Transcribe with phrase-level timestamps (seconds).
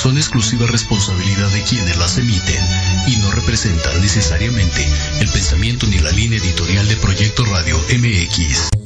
[0.00, 2.64] son exclusiva responsabilidad de quienes las emiten
[3.06, 4.88] y no representan necesariamente
[5.20, 8.79] el pensamiento ni la línea editorial de Proyecto Radio MX.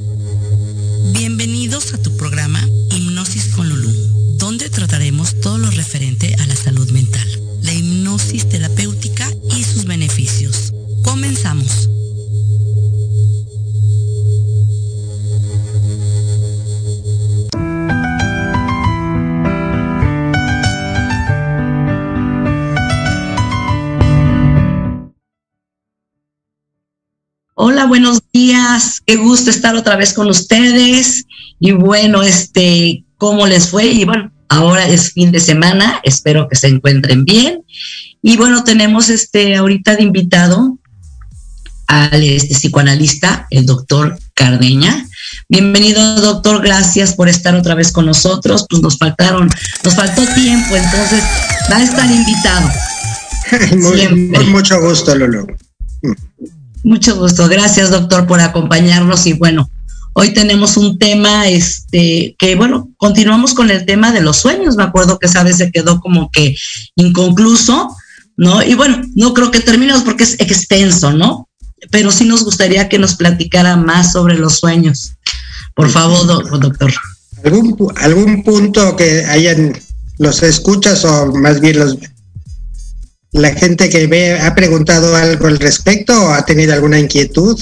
[29.15, 31.23] Qué gusto estar otra vez con ustedes.
[31.57, 33.85] Y bueno, este, ¿cómo les fue?
[33.85, 36.01] Y bueno, ahora es fin de semana.
[36.03, 37.63] Espero que se encuentren bien.
[38.21, 40.77] Y bueno, tenemos este ahorita de invitado
[41.87, 45.07] al este, psicoanalista, el doctor Cardeña.
[45.47, 46.61] Bienvenido, doctor.
[46.61, 48.65] Gracias por estar otra vez con nosotros.
[48.69, 49.49] Pues nos faltaron,
[49.81, 51.23] nos faltó tiempo, entonces
[51.71, 52.69] va a estar invitado.
[53.77, 55.47] Muy, mucho gusto, Lolo.
[56.85, 57.49] Mucho gusto.
[57.49, 59.25] Gracias, doctor, por acompañarnos.
[59.25, 59.71] Y bueno,
[60.13, 64.75] hoy tenemos un tema, este, que bueno, continuamos con el tema de los sueños.
[64.75, 66.55] Me acuerdo que esa vez se quedó como que
[66.95, 67.89] inconcluso,
[68.37, 68.61] ¿no?
[68.61, 71.49] Y bueno, no creo que terminemos porque es extenso, ¿no?
[71.89, 75.13] Pero sí nos gustaría que nos platicara más sobre los sueños.
[75.73, 76.27] Por favor,
[76.59, 76.93] doctor.
[77.43, 79.73] ¿Algún, ¿Algún punto que hayan
[80.19, 81.97] los escuchas o más bien los
[83.35, 87.61] la gente que ve ha preguntado algo al respecto o ha tenido alguna inquietud,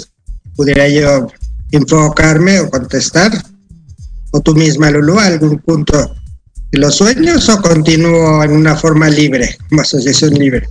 [0.56, 1.28] pudiera yo
[1.72, 3.32] enfocarme o contestar.
[4.32, 6.16] O tú misma, Lulu, algún punto
[6.72, 10.68] de los sueños o continúo en una forma libre, como asociación libre.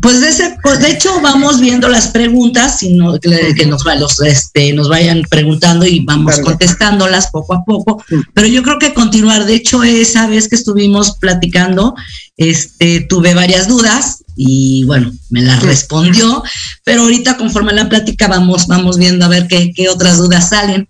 [0.00, 4.20] Pues de, ese, pues de hecho vamos viendo las preguntas sino que, que nos, los,
[4.22, 8.02] este, nos vayan preguntando y vamos contestándolas poco a poco.
[8.34, 11.94] Pero yo creo que continuar, de hecho esa vez que estuvimos platicando,
[12.36, 16.42] este, tuve varias dudas y bueno, me las respondió,
[16.84, 20.88] pero ahorita conforme la plática vamos, vamos viendo a ver qué, qué otras dudas salen.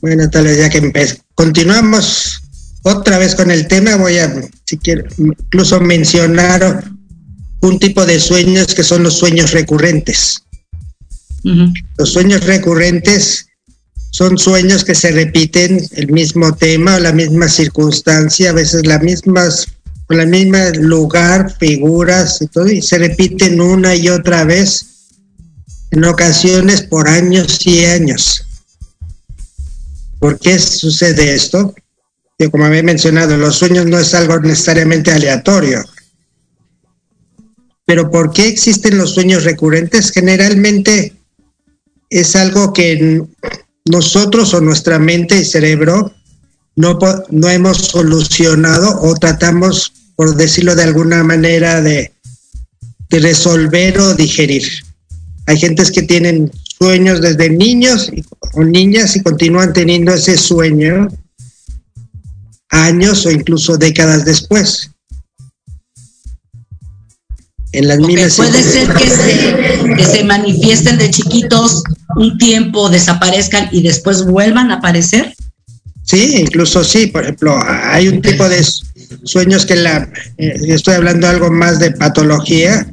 [0.00, 2.40] Bueno, tal vez ya que continuamos
[2.82, 4.32] otra vez con el tema, voy a,
[4.64, 6.95] si quiero, incluso mencionar
[7.60, 10.42] un tipo de sueños que son los sueños recurrentes.
[11.96, 13.46] Los sueños recurrentes
[14.10, 19.66] son sueños que se repiten el mismo tema la misma circunstancia, a veces las mismas,
[20.08, 24.86] el mismo lugar, figuras y todo, y se repiten una y otra vez,
[25.92, 28.42] en ocasiones por años y años.
[30.18, 31.74] ¿Por qué sucede esto?
[32.38, 35.84] Yo, como había mencionado, los sueños no es algo necesariamente aleatorio
[37.86, 40.10] pero ¿por qué existen los sueños recurrentes?
[40.10, 41.14] Generalmente
[42.10, 43.22] es algo que
[43.84, 46.12] nosotros o nuestra mente y cerebro
[46.74, 46.98] no,
[47.30, 52.12] no hemos solucionado o tratamos, por decirlo de alguna manera, de,
[53.08, 54.64] resolver o digerir.
[55.46, 58.10] Hay gentes que tienen sueños desde niños
[58.52, 61.08] o niñas y continúan teniendo ese sueño
[62.68, 64.90] años o incluso décadas después
[67.72, 71.82] en las Puede ser que se, que se manifiesten de chiquitos
[72.16, 75.34] un tiempo, desaparezcan y después vuelvan a aparecer.
[76.02, 78.64] Sí, incluso sí, por ejemplo, hay un tipo de
[79.24, 80.08] sueños que la,
[80.38, 82.86] eh, estoy hablando algo más de patología,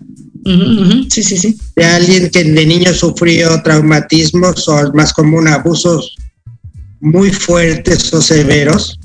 [1.10, 1.58] Sí, sí, sí.
[1.76, 6.16] De alguien que de niño sufrió traumatismos o más común abusos
[7.00, 9.00] muy fuertes o severos,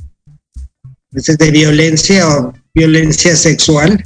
[0.84, 4.02] a veces de violencia o violencia sexual,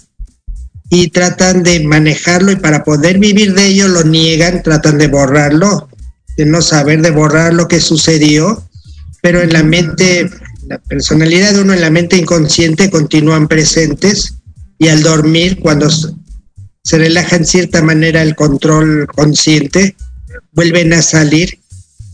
[0.95, 5.89] y tratan de manejarlo y para poder vivir de ello lo niegan, tratan de borrarlo,
[6.37, 8.63] de no saber, de borrar lo que sucedió,
[9.23, 10.29] pero en la mente,
[10.67, 14.35] la personalidad de uno en la mente inconsciente continúan presentes
[14.77, 19.97] y al dormir, cuando se relaja en cierta manera el control consciente,
[20.53, 21.59] vuelven a salir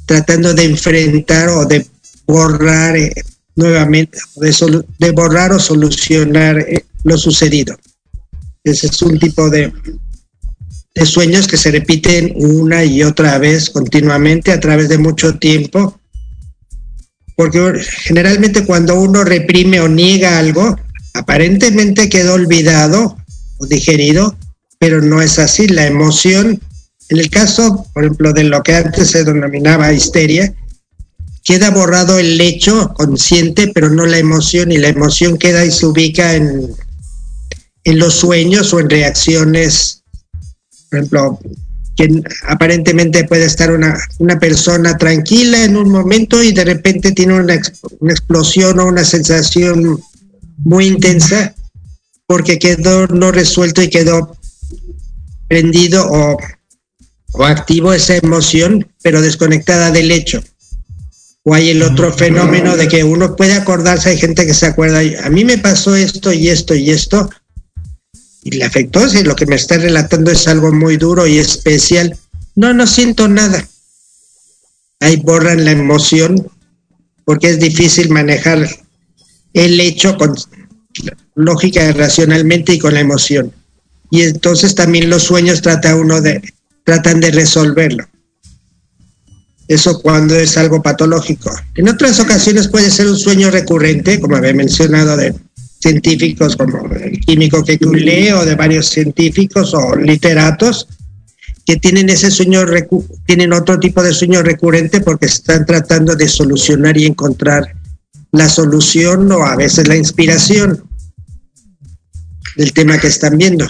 [0.06, 1.84] tratando de enfrentar o de
[2.28, 3.12] borrar eh,
[3.56, 7.76] nuevamente, de, de borrar o solucionar eh, lo sucedido.
[8.64, 9.72] Ese es un tipo de,
[10.94, 16.00] de sueños que se repiten una y otra vez continuamente a través de mucho tiempo.
[17.36, 20.76] Porque generalmente cuando uno reprime o niega algo,
[21.14, 23.16] aparentemente quedó olvidado
[23.58, 24.36] o digerido,
[24.78, 25.68] pero no es así.
[25.68, 26.60] La emoción,
[27.08, 30.52] en el caso, por ejemplo, de lo que antes se denominaba histeria,
[31.44, 35.86] queda borrado el hecho consciente, pero no la emoción, y la emoción queda y se
[35.86, 36.74] ubica en
[37.88, 40.02] en los sueños o en reacciones,
[40.90, 41.40] por ejemplo,
[41.96, 47.34] que aparentemente puede estar una, una persona tranquila en un momento y de repente tiene
[47.34, 47.58] una,
[48.00, 49.98] una explosión o una sensación
[50.58, 51.54] muy intensa
[52.26, 54.36] porque quedó no resuelto y quedó
[55.48, 56.36] prendido o,
[57.32, 60.42] o activo esa emoción, pero desconectada del hecho.
[61.42, 65.00] O hay el otro fenómeno de que uno puede acordarse, hay gente que se acuerda,
[65.24, 67.30] a mí me pasó esto y esto y esto,
[68.48, 72.16] y le afectó, si lo que me está relatando es algo muy duro y especial,
[72.54, 73.68] no, no siento nada.
[75.00, 76.50] Ahí borran la emoción
[77.24, 78.66] porque es difícil manejar
[79.52, 80.34] el hecho con
[81.34, 83.52] lógica, racionalmente y con la emoción.
[84.10, 86.40] Y entonces también los sueños trata uno de,
[86.84, 88.08] tratan de resolverlo.
[89.68, 91.54] Eso cuando es algo patológico.
[91.74, 95.34] En otras ocasiones puede ser un sueño recurrente, como había mencionado de
[95.80, 97.78] científicos como el químico que
[98.34, 100.88] o de varios científicos o literatos,
[101.64, 102.64] que tienen ese sueño,
[103.26, 107.74] tienen otro tipo de sueño recurrente porque están tratando de solucionar y encontrar
[108.32, 110.84] la solución o a veces la inspiración
[112.56, 113.66] del tema que están viendo.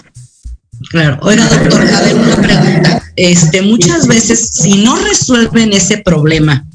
[0.91, 1.19] Claro.
[1.23, 3.03] Oiga, doctor, a ver, una pregunta.
[3.17, 6.67] Este, muchas veces, si no resuelven ese problema,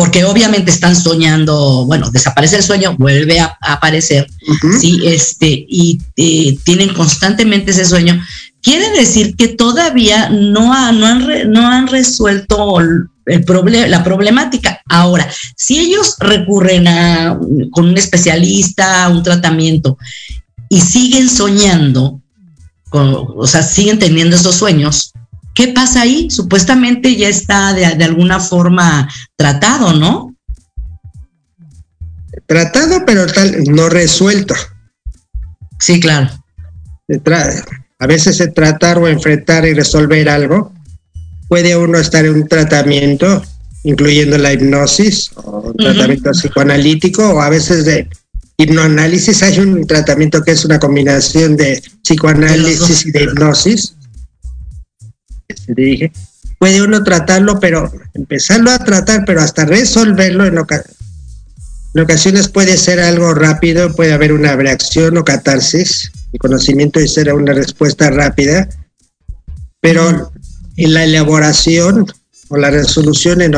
[0.00, 4.26] porque obviamente están soñando, bueno, desaparece el sueño, vuelve a, aparecer,
[4.80, 8.18] sí, este, y eh, tienen constantemente ese sueño,
[8.62, 14.80] quiere decir que todavía no, no, han, no han resuelto el problema, la problemática.
[14.88, 17.38] Ahora, si ellos recurren a
[17.70, 19.98] con un especialista, a un tratamiento,
[20.70, 22.22] y siguen soñando,
[22.90, 25.12] o sea, siguen teniendo esos sueños,
[25.60, 26.30] ¿qué pasa ahí?
[26.30, 30.34] Supuestamente ya está de, alguna forma tratado, ¿no?
[32.46, 34.54] Tratado, pero tal, no resuelto.
[35.78, 36.30] Sí, claro.
[37.98, 40.72] A veces se tratar o enfrentar y resolver algo.
[41.46, 43.42] Puede uno estar en un tratamiento,
[43.82, 48.08] incluyendo la hipnosis o un tratamiento psicoanalítico, o a veces de
[48.56, 53.96] hipnoanálisis, hay un tratamiento que es una combinación de psicoanálisis y de hipnosis.
[55.74, 56.12] Dije,
[56.58, 60.58] puede uno tratarlo, pero empezarlo a tratar, pero hasta resolverlo en,
[61.94, 66.12] en ocasiones puede ser algo rápido, puede haber una reacción o catarsis.
[66.32, 68.68] El conocimiento ser una respuesta rápida,
[69.80, 70.32] pero
[70.76, 72.06] en la elaboración
[72.48, 73.54] o la resolución en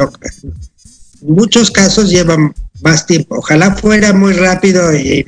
[1.23, 3.37] muchos casos llevan más tiempo.
[3.39, 5.27] Ojalá fuera muy rápido y,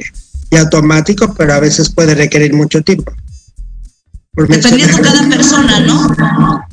[0.56, 3.12] automático, pero a veces puede requerir mucho tiempo.
[4.34, 6.64] Dependiendo cada persona, ¿no?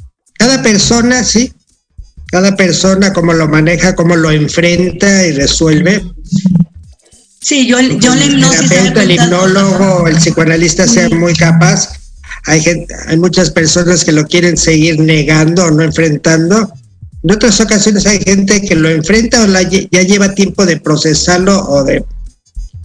[0.42, 1.54] Cada persona, sí.
[2.32, 6.02] Cada persona, cómo lo maneja, cómo lo enfrenta y resuelve.
[7.42, 8.72] Sí, yo, yo la hipnosis.
[8.72, 11.94] El el hipnólogo, el psicoanalista sea muy capaz.
[12.46, 16.72] Hay, gente, hay muchas personas que lo quieren seguir negando o no enfrentando
[17.24, 21.84] en otras ocasiones hay gente que lo enfrenta o ya lleva tiempo de procesarlo o
[21.84, 22.04] de,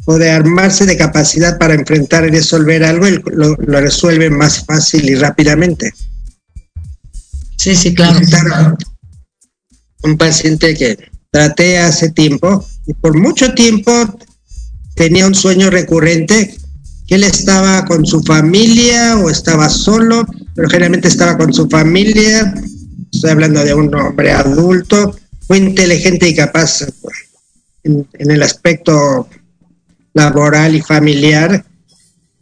[0.05, 5.09] o de armarse de capacidad para enfrentar y resolver algo y lo, resuelve más fácil
[5.09, 5.93] y rápidamente.
[7.57, 8.21] Sí, sí, claro.
[10.03, 10.99] Un paciente que
[11.31, 13.93] traté hace tiempo y por mucho tiempo
[14.95, 16.57] tenía un sueño recurrente
[17.07, 22.55] que él estaba con su familia o estaba solo, pero generalmente estaba con su familia
[23.17, 25.17] Estoy hablando de un hombre adulto,
[25.49, 26.85] muy inteligente y capaz
[27.83, 29.29] en, el aspecto
[30.13, 31.65] laboral y familiar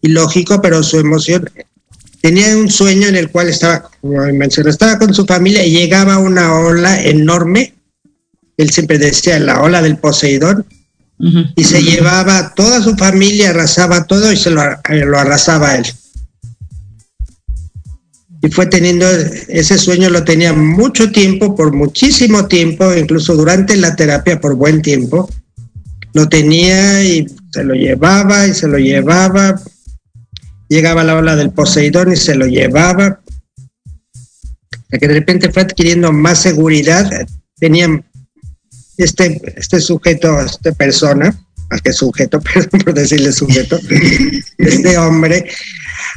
[0.01, 1.49] y lógico, pero su emoción
[2.25, 6.17] tenía un sueño en el cual estaba, como mencioné, estaba con su familia y llegaba
[6.17, 7.75] una ola enorme.
[8.57, 10.65] Él siempre decía la ola del Poseidón
[11.55, 15.85] y se llevaba toda su familia, arrasaba todo y se lo, lo arrasaba él
[18.41, 19.07] y fue teniendo
[19.49, 24.81] ese sueño, lo tenía mucho tiempo, por muchísimo tiempo, incluso durante la terapia por buen
[24.81, 25.29] tiempo.
[26.15, 29.61] Lo tenía y se lo llevaba y se lo llevaba.
[30.69, 33.21] Llegaba la ola del Poseidón y se lo llevaba.
[34.91, 37.11] que de repente fue adquiriendo más seguridad.
[37.59, 37.89] Tenía
[38.97, 41.37] este, este sujeto, esta persona,
[41.71, 43.79] más que sujeto, perdón por decirle sujeto,
[44.59, 45.51] este hombre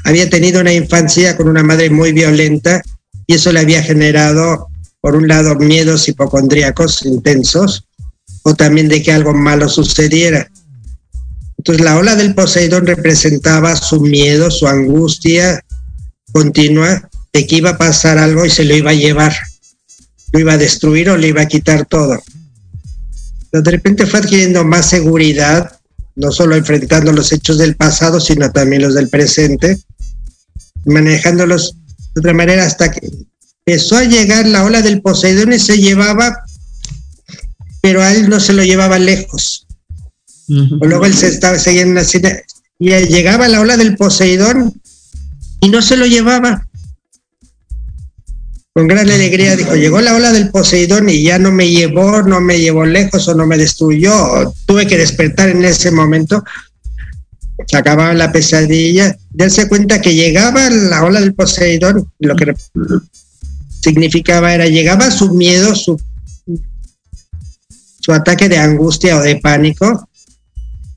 [0.04, 2.82] había tenido una infancia con una madre muy violenta
[3.26, 4.68] y eso le había generado,
[5.02, 7.88] por un lado, miedos hipocondríacos intensos
[8.44, 10.50] o también de que algo malo sucediera.
[11.68, 15.62] Entonces la ola del Poseidón representaba su miedo, su angustia
[16.32, 19.36] continua de que iba a pasar algo y se lo iba a llevar,
[20.32, 22.24] lo iba a destruir o le iba a quitar todo.
[23.52, 25.78] De repente fue adquiriendo más seguridad,
[26.16, 29.78] no solo enfrentando los hechos del pasado, sino también los del presente,
[30.86, 31.76] manejándolos
[32.16, 33.10] de otra manera hasta que
[33.66, 36.34] empezó a llegar la ola del Poseidón y se llevaba,
[37.82, 39.67] pero a él no se lo llevaba lejos.
[40.48, 42.22] Luego él se estaba siguiendo así,
[42.80, 44.74] y llegaba la ola del Poseidón
[45.62, 46.68] y no se lo llevaba.
[48.74, 52.40] Con gran alegría dijo, llegó la ola del Poseidón y ya no me llevó, no
[52.40, 54.54] me llevó lejos o no me destruyó.
[54.68, 56.44] Tuve que despertar en ese momento.
[57.66, 62.54] Se acababa la pesadilla, darse cuenta que llegaba la ola del Poseidón, lo que
[63.82, 66.00] significaba era, llegaba su miedo, su,
[68.00, 70.08] su ataque de angustia o de pánico,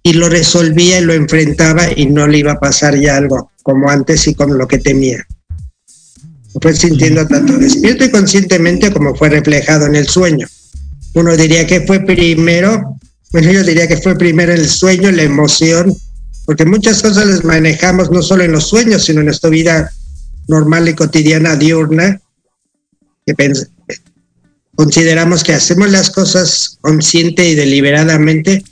[0.02, 3.90] y lo resolvía y lo enfrentaba y no le iba a pasar ya algo como
[3.90, 5.26] antes y como lo que temía.
[6.61, 10.47] fue sintiendo tanto despierto y conscientemente como fue reflejado en el sueño.
[11.14, 12.99] Uno diría que fue primero,
[13.33, 15.97] bueno, yo diría que fue primero el sueño, la emoción,
[16.47, 19.92] porque muchas cosas las manejamos no solo en los sueños, sino en nuestra vida
[20.49, 22.21] normal y cotidiana diurna,
[23.26, 23.52] que
[24.75, 28.64] consideramos que hacemos las cosas consciente y deliberadamente,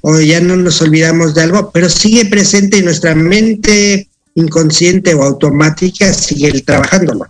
[0.00, 5.22] o ya no nos olvidamos de algo, pero sigue presente en nuestra mente inconsciente o
[5.22, 7.26] automática, sigue trabajándolo.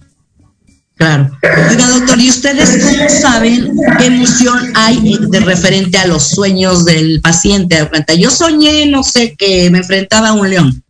[0.96, 1.30] Claro.
[1.70, 7.20] Oiga, doctor, ¿y ustedes cómo saben qué emoción hay de referente a los sueños del
[7.20, 7.88] paciente?
[8.18, 10.82] Yo soñé, no sé, que me enfrentaba a un león.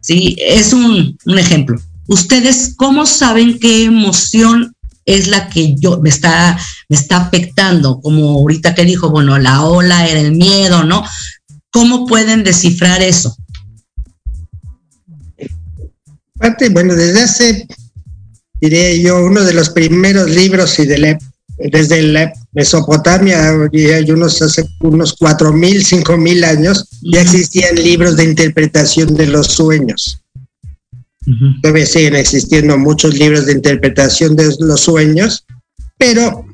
[0.00, 1.80] Sí, es un, un ejemplo.
[2.06, 4.72] ¿Ustedes cómo saben qué emoción
[5.14, 9.64] es la que yo me está, me está afectando, como ahorita que dijo, bueno, la
[9.64, 11.04] ola era el miedo, ¿no?
[11.70, 13.36] ¿Cómo pueden descifrar eso?
[16.72, 17.66] bueno, desde hace,
[18.60, 21.18] diría yo, uno de los primeros libros y de
[21.58, 28.16] desde la Mesopotamia, hay unos hace unos cuatro mil, cinco mil años, ya existían libros
[28.16, 30.22] de interpretación de los sueños.
[31.62, 35.44] Todavía siguen existiendo muchos libros de interpretación de los sueños,
[35.98, 36.46] pero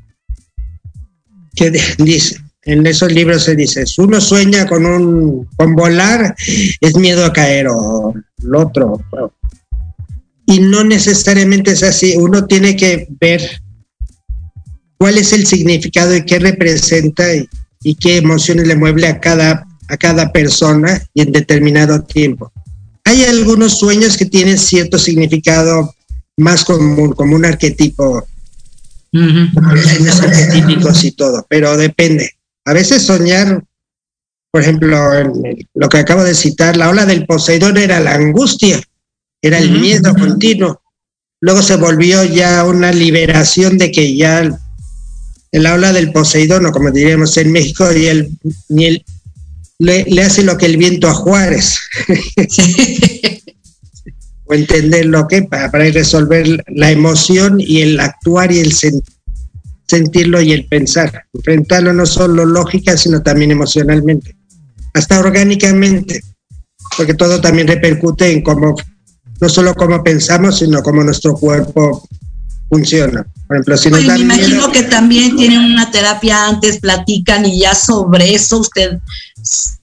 [1.55, 6.35] que dice, en esos libros se dice, si uno sueña con un con volar,
[6.81, 9.01] es miedo a caer o lo otro.
[10.47, 13.41] Y no necesariamente es así, uno tiene que ver
[14.99, 17.49] cuál es el significado y qué representa y,
[17.83, 22.53] y qué emociones le mueve a cada, a cada persona y en determinado tiempo.
[23.07, 25.95] Hay algunos sueños que tienen cierto significado
[26.37, 28.27] más común, como un arquetipo,
[29.13, 32.33] sueños arquetípicos y todo, pero depende.
[32.65, 33.63] A veces soñar,
[34.51, 34.99] por ejemplo,
[35.75, 38.83] lo que acabo de citar, la ola del Poseidón era la angustia,
[39.41, 40.83] era el miedo continuo.
[41.41, 44.51] Luego se volvió ya una liberación de que ya
[45.53, 48.37] el ola del Poseidón, o como diríamos en México, y el,
[48.69, 49.05] ni el,
[49.79, 51.79] le, hace lo que el viento a Juárez.
[54.45, 58.73] o entender lo que para, para, resolver la emoción y el actuar y el
[59.87, 61.25] sentirlo y el pensar.
[61.35, 64.37] Enfrentarlo no solo lógica, sino también emocionalmente.
[64.95, 66.23] Hasta orgánicamente.
[66.97, 68.75] Porque todo también repercute en cómo,
[69.41, 72.09] no solo cómo pensamos, sino cómo nuestro cuerpo
[72.69, 73.27] funciona.
[73.47, 78.35] Por ejemplo, si me imagino que también tienen una terapia antes, platican y ya sobre
[78.35, 78.99] eso usted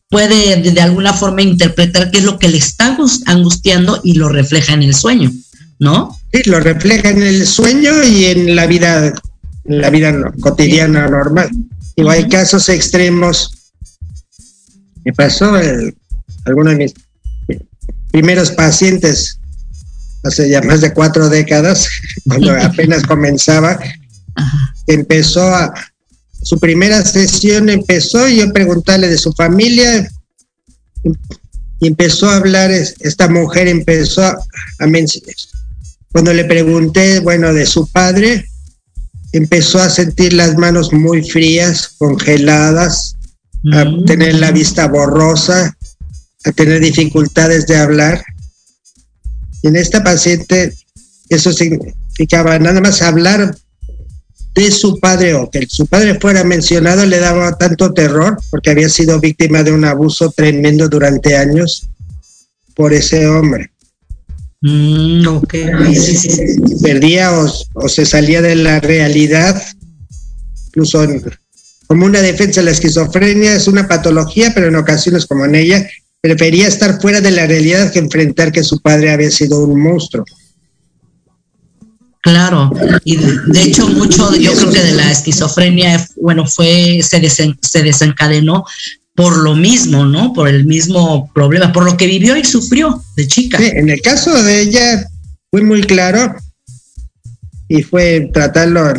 [0.09, 4.73] puede de, alguna forma interpretar qué es lo que le está angustiando y lo refleja
[4.73, 5.31] en el sueño,
[5.79, 6.17] ¿no?
[6.31, 9.13] Sí, lo refleja en el sueño y en la vida,
[9.65, 11.49] en la vida cotidiana normal.
[11.95, 13.71] Y hay casos extremos.
[15.03, 15.95] Me pasó el,
[16.45, 16.93] alguno de mis
[18.11, 19.39] primeros pacientes
[20.23, 21.89] hace ya más de cuatro décadas,
[22.27, 23.79] cuando apenas comenzaba,
[24.87, 25.73] empezó a,
[26.43, 30.09] su primera sesión empezó y yo preguntarle de su familia
[31.79, 35.35] y empezó a hablar, esta mujer empezó a, mencionar.
[36.11, 38.45] Cuando le pregunté, bueno, de su padre,
[39.31, 43.15] empezó a sentir las manos muy frías, congeladas,
[43.73, 44.05] a mm.
[44.05, 45.75] tener la vista borrosa,
[46.45, 48.23] a tener dificultades de hablar.
[49.61, 50.73] Y en esta paciente
[51.29, 53.57] eso significaba nada más hablar
[54.53, 58.89] de su padre o que su padre fuera mencionado le daba tanto terror porque había
[58.89, 61.89] sido víctima de un abuso tremendo durante años
[62.75, 63.71] por ese hombre.
[64.61, 65.23] Mm,
[66.81, 69.61] Perdía o, se salía de la realidad,
[70.67, 71.05] incluso
[71.87, 75.85] como una defensa de la esquizofrenia, es una patología, pero en ocasiones como en ella,
[76.21, 80.23] prefería estar fuera de la realidad que enfrentar que su padre había sido un monstruo.
[82.23, 82.71] Claro,
[83.03, 88.63] y de hecho mucho, yo creo que de la esquizofrenia, bueno, fue, se, se desencadenó
[89.13, 90.31] por lo mismo, ¿no?
[90.31, 93.59] Por el mismo problema, por lo que vivió y sufrió de chica.
[93.61, 95.05] en el caso de ella
[95.51, 96.33] fue muy claro
[97.67, 98.93] y fue tratarlo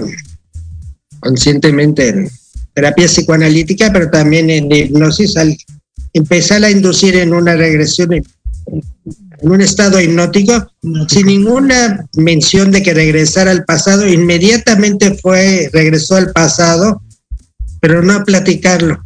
[1.20, 2.30] conscientemente en
[2.74, 5.56] terapia psicoanalítica, pero también en hipnosis, al
[6.12, 8.10] empezar a inducir en una regresión,
[9.40, 10.70] en un estado hipnótico,
[11.08, 17.02] sin ninguna mención de que regresara al pasado, inmediatamente fue, regresó al pasado,
[17.80, 19.04] pero no a platicarlo,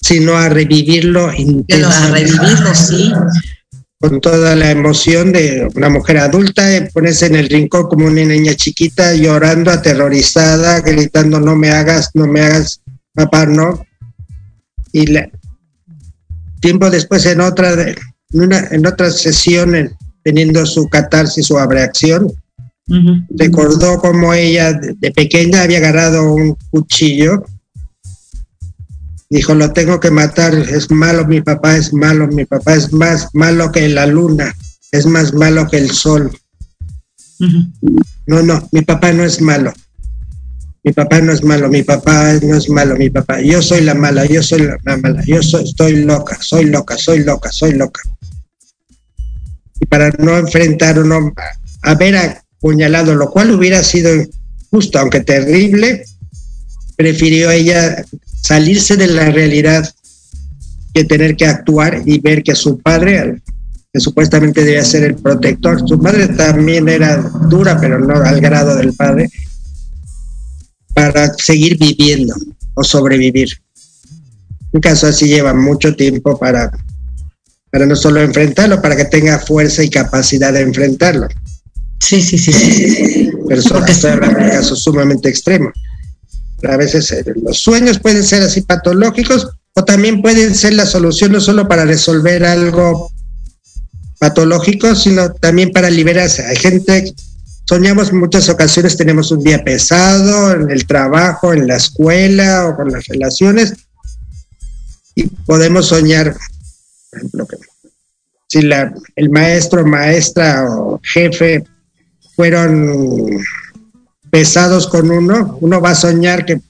[0.00, 3.12] sino a revivirlo A revivirlo, sí
[4.02, 8.24] con toda la emoción de una mujer adulta, eh, ponerse en el rincón como una
[8.24, 12.80] niña chiquita, llorando, aterrorizada, gritando, no me hagas, no me hagas,
[13.14, 13.86] papá, no.
[14.90, 15.06] Y
[16.62, 17.96] tiempo después en otra, en,
[18.32, 19.74] una, en otra sesión,
[20.24, 22.32] teniendo su catarsis, su abreacción,
[23.30, 27.44] recordó como ella de pequeña había agarrado un cuchillo
[29.32, 33.28] Dijo, lo tengo que matar, es malo, mi papá es malo, mi papá es más
[33.32, 34.54] malo que la luna,
[34.90, 36.30] es más malo que el sol.
[38.26, 39.72] No, no, mi papá no es malo.
[40.84, 43.40] Mi papá no es malo, mi papá no es malo, mi papá.
[43.40, 47.22] Yo soy la mala, yo soy la mala, yo soy, estoy loca, soy loca, soy
[47.22, 48.02] loca, soy loca.
[49.80, 51.32] Y para no enfrentar no
[51.82, 54.10] haber apuñalado, lo cual hubiera sido
[54.70, 56.04] justo, aunque terrible,
[56.96, 58.04] prefirió ella
[58.42, 59.88] salirse de la realidad
[60.94, 63.40] que tener que actuar y ver que su padre,
[63.92, 67.18] que supuestamente debía ser el protector, su madre también era
[67.48, 69.30] dura, pero no al grado del padre,
[70.94, 72.34] para seguir viviendo
[72.74, 73.48] o sobrevivir.
[74.72, 76.70] Un caso así lleva mucho tiempo para,
[77.70, 81.28] para no solo enfrentarlo, para que tenga fuerza y capacidad de enfrentarlo.
[82.00, 82.52] Sí, sí, sí.
[82.52, 83.30] sí.
[83.48, 85.72] Pero son casos sumamente extremos
[86.68, 91.32] a veces eh, los sueños pueden ser así patológicos o también pueden ser la solución
[91.32, 93.10] no solo para resolver algo
[94.18, 96.44] patológico, sino también para liberarse.
[96.44, 97.12] Hay gente,
[97.72, 102.92] soñamos muchas ocasiones, tenemos un día pesado en el trabajo, en la escuela o con
[102.92, 103.72] las relaciones,
[105.14, 106.36] y podemos soñar,
[107.10, 107.48] por ejemplo,
[108.46, 111.64] si la, el maestro, maestra o jefe
[112.36, 113.40] fueron
[114.30, 116.60] pesados con uno, uno va a soñar que,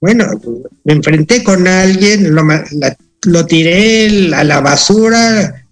[0.00, 0.26] bueno,
[0.82, 5.63] me enfrenté con alguien, lo, tiré a la basura,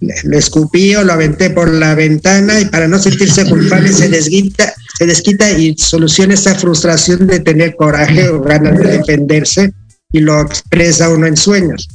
[0.00, 4.72] lo escupí o lo aventé por la ventana y para no sentirse culpable se desquita,
[4.98, 9.72] se desquita y soluciona esa frustración de tener coraje o ganas de defenderse
[10.12, 11.88] y lo expresa uno en sueños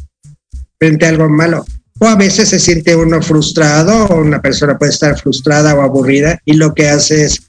[0.80, 1.66] frente a algo malo.
[2.00, 6.40] O a veces se siente uno frustrado o una persona puede estar frustrada o aburrida
[6.46, 7.42] y lo que hace es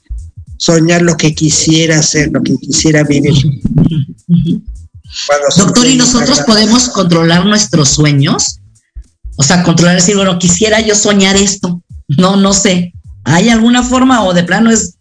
[0.57, 3.33] soñar lo que quisiera hacer, lo que quisiera vivir.
[5.57, 8.59] Doctor, ¿y nosotros podemos controlar nuestros sueños?
[9.37, 11.81] O sea, controlar, decir, bueno, quisiera yo soñar esto.
[12.17, 12.93] No, no sé.
[13.23, 14.97] ¿Hay alguna forma o de plano es,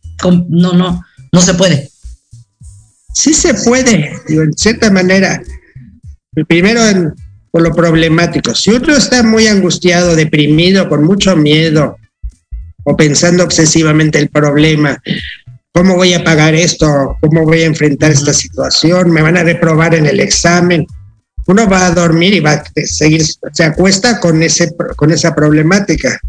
[0.48, 1.90] no, no, no se puede?
[3.12, 5.42] Sí se puede, en cierta manera.
[6.48, 6.80] Primero,
[7.50, 8.54] por lo problemático.
[8.54, 11.96] Si uno está muy angustiado, deprimido, con mucho miedo,
[12.84, 15.00] o pensando obsesivamente el problema,
[15.76, 17.18] ¿Cómo voy a pagar esto?
[17.20, 19.10] ¿Cómo voy a enfrentar esta situación?
[19.10, 20.86] ¿Me van a reprobar en el examen?
[21.46, 26.20] Uno va a dormir y va a seguir, se acuesta con, ese, con esa problemática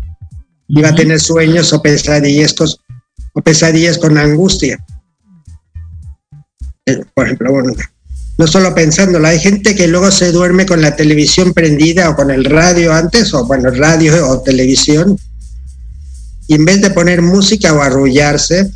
[0.68, 2.56] y va a tener sueños o pesadillas,
[3.34, 4.78] o pesadillas con angustia.
[6.86, 7.74] Eh, por ejemplo, bueno,
[8.38, 12.30] no solo pensándolo, hay gente que luego se duerme con la televisión prendida o con
[12.30, 15.18] el radio antes, o bueno, radio o televisión,
[16.48, 18.72] y en vez de poner música o arrullarse,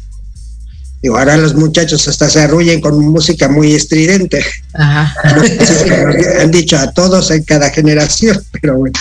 [1.01, 4.45] Digo, ahora los muchachos hasta se arrullen con música muy estridente.
[4.73, 5.13] Ajá.
[6.39, 8.99] han dicho a todos en cada generación, pero bueno.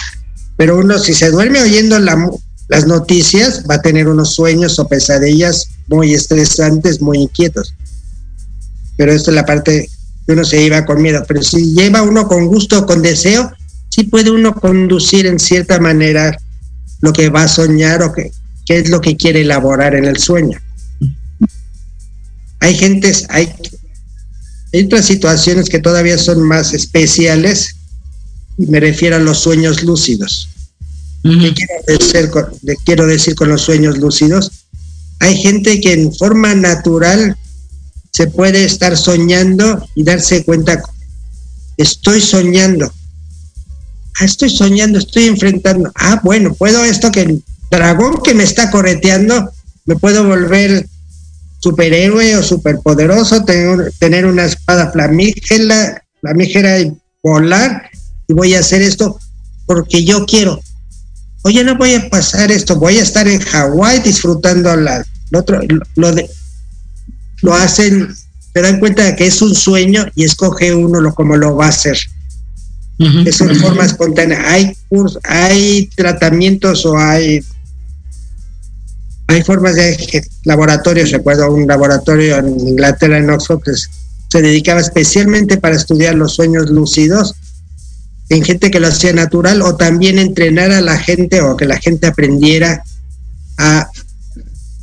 [0.56, 5.68] Pero uno, si se duerme oyendo las noticias, va a tener unos sueños o pesadillas
[5.88, 7.74] muy estresantes, muy inquietos.
[8.96, 9.88] Pero esto es la parte
[10.26, 11.22] que uno se lleva con miedo.
[11.26, 13.50] Pero si lleva uno con gusto, con deseo,
[13.88, 16.36] sí puede uno conducir en cierta manera
[17.00, 18.30] lo que va a soñar o qué
[18.68, 20.58] es lo que quiere elaborar en el sueño.
[22.60, 23.52] Hay gentes, hay,
[24.84, 27.76] otras situaciones que todavía son más especiales,
[28.58, 30.48] y me refiero a los sueños lúcidos.
[31.22, 31.54] ¿Qué
[32.84, 34.66] quiero decir, con los sueños lúcidos?
[35.18, 37.36] Hay gente que en forma natural
[38.12, 40.82] se puede estar soñando y darse cuenta,
[41.76, 42.92] estoy soñando.
[44.18, 45.90] Ah, estoy soñando, estoy enfrentando.
[45.94, 49.50] Ah, bueno, puedo esto que el dragón que me está correteando,
[49.86, 50.86] me puedo volver
[51.60, 56.92] superhéroe o superpoderoso, tener, tener una espada flamígera, flamígera y
[57.22, 57.90] volar,
[58.26, 59.18] y voy a hacer esto
[59.66, 60.60] porque yo quiero.
[61.42, 65.60] oye, no voy a pasar esto, voy a estar en Hawái disfrutando la, lo otro,
[65.94, 66.28] lo, de,
[67.42, 68.08] lo hacen,
[68.52, 71.66] se dan cuenta de que es un sueño y escoge uno lo como lo va
[71.66, 71.98] a hacer.
[73.24, 74.42] Es una forma espontánea.
[74.50, 74.76] Hay
[75.24, 77.40] hay tratamientos o hay
[79.30, 81.12] hay formas de laboratorios.
[81.12, 83.72] Recuerdo un laboratorio en Inglaterra, en Oxford, que
[84.28, 87.34] se dedicaba especialmente para estudiar los sueños lúcidos
[88.28, 91.78] en gente que lo hacía natural o también entrenar a la gente o que la
[91.78, 92.82] gente aprendiera
[93.58, 93.88] a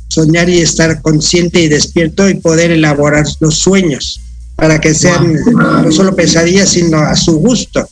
[0.08, 4.20] soñar y estar consciente y despierto y poder elaborar los sueños
[4.56, 7.88] para que sean no solo pesadillas, sino a su gusto.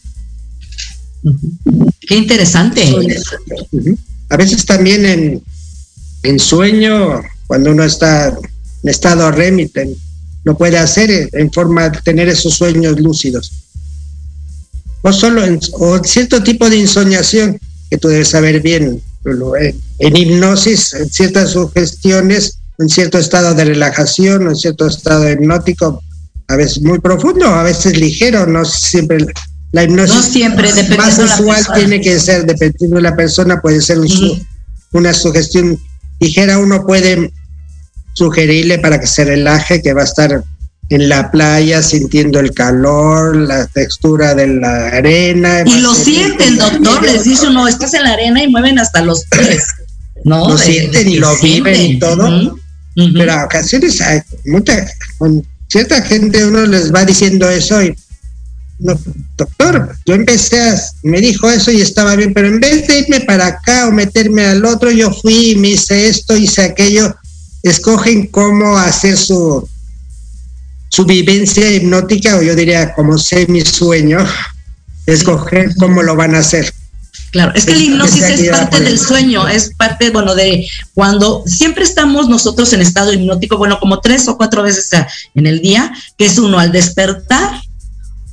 [2.00, 2.94] Qué interesante.
[4.28, 5.42] A veces también en,
[6.22, 8.28] en sueño, cuando uno está
[8.82, 9.68] en estado REM
[10.44, 13.52] lo puede hacer en forma de tener esos sueños lúcidos.
[15.02, 17.58] O solo en o cierto tipo de insomniación
[17.90, 19.02] que tú debes saber bien.
[19.98, 26.00] En hipnosis, en ciertas sugestiones, en cierto estado de relajación, en cierto estado hipnótico,
[26.48, 29.26] a veces muy profundo, a veces ligero, no siempre
[29.72, 33.98] la hipnosis no siempre, más usual tiene que ser, dependiendo de la persona, puede ser
[34.92, 35.78] una sugestión
[36.20, 36.58] ligera.
[36.58, 37.32] Uno puede
[38.14, 40.44] sugerirle para que se relaje, que va a estar
[40.88, 45.62] en la playa sintiendo el calor, la textura de la arena.
[45.66, 49.02] Y lo siente el doctor, les dice uno, estás en la arena y mueven hasta
[49.02, 49.66] los pies.
[50.24, 52.58] No, lo sienten y lo viven y todo.
[53.14, 54.84] Pero a ocasiones hay mucha,
[55.18, 57.94] con cierta gente uno les va diciendo eso y
[58.78, 58.98] no,
[59.36, 63.20] doctor, yo empecé a, me dijo eso y estaba bien, pero en vez de irme
[63.20, 67.14] para acá o meterme al otro, yo fui y me hice esto, hice aquello,
[67.62, 69.66] escogen cómo hacer su,
[70.88, 74.18] su vivencia hipnótica, o yo diría como semi sueño,
[75.06, 76.72] escoger cómo lo van a hacer.
[77.30, 81.84] Claro, es que la hipnosis es parte del sueño, es parte, bueno, de cuando siempre
[81.84, 84.90] estamos nosotros en estado hipnótico, bueno, como tres o cuatro veces
[85.34, 87.60] en el día, que es uno al despertar,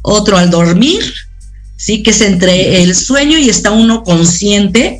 [0.03, 1.01] otro al dormir,
[1.75, 4.99] sí, que es entre el sueño y está uno consciente.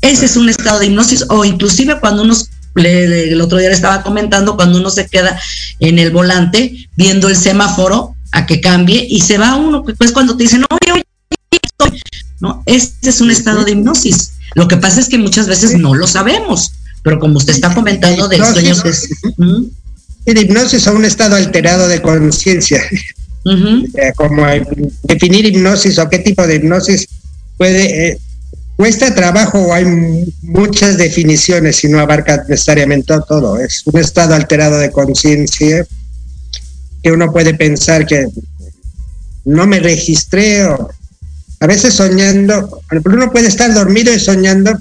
[0.00, 2.36] Ese es un estado de hipnosis, o inclusive cuando uno,
[2.76, 5.38] el otro día le estaba comentando, cuando uno se queda
[5.80, 10.36] en el volante viendo el semáforo a que cambie y se va uno, pues cuando
[10.36, 11.04] te dicen, oye, oye,
[11.50, 12.00] estoy.
[12.40, 12.62] ¿no?
[12.66, 14.32] Este es un estado de hipnosis.
[14.54, 18.28] Lo que pasa es que muchas veces no lo sabemos, pero como usted está comentando
[18.28, 19.08] del sueño, pues,
[20.26, 22.82] el hipnosis a un estado alterado de conciencia.
[23.44, 24.44] Eh, como
[25.02, 27.08] definir hipnosis o qué tipo de hipnosis
[27.56, 28.18] puede, eh,
[28.76, 29.84] cuesta trabajo o hay
[30.42, 33.58] muchas definiciones y no abarca necesariamente todo.
[33.58, 35.84] Es un estado alterado de conciencia
[37.02, 38.28] que uno puede pensar que
[39.44, 40.90] no me registré o
[41.58, 44.72] a veces soñando, uno puede estar dormido y soñando.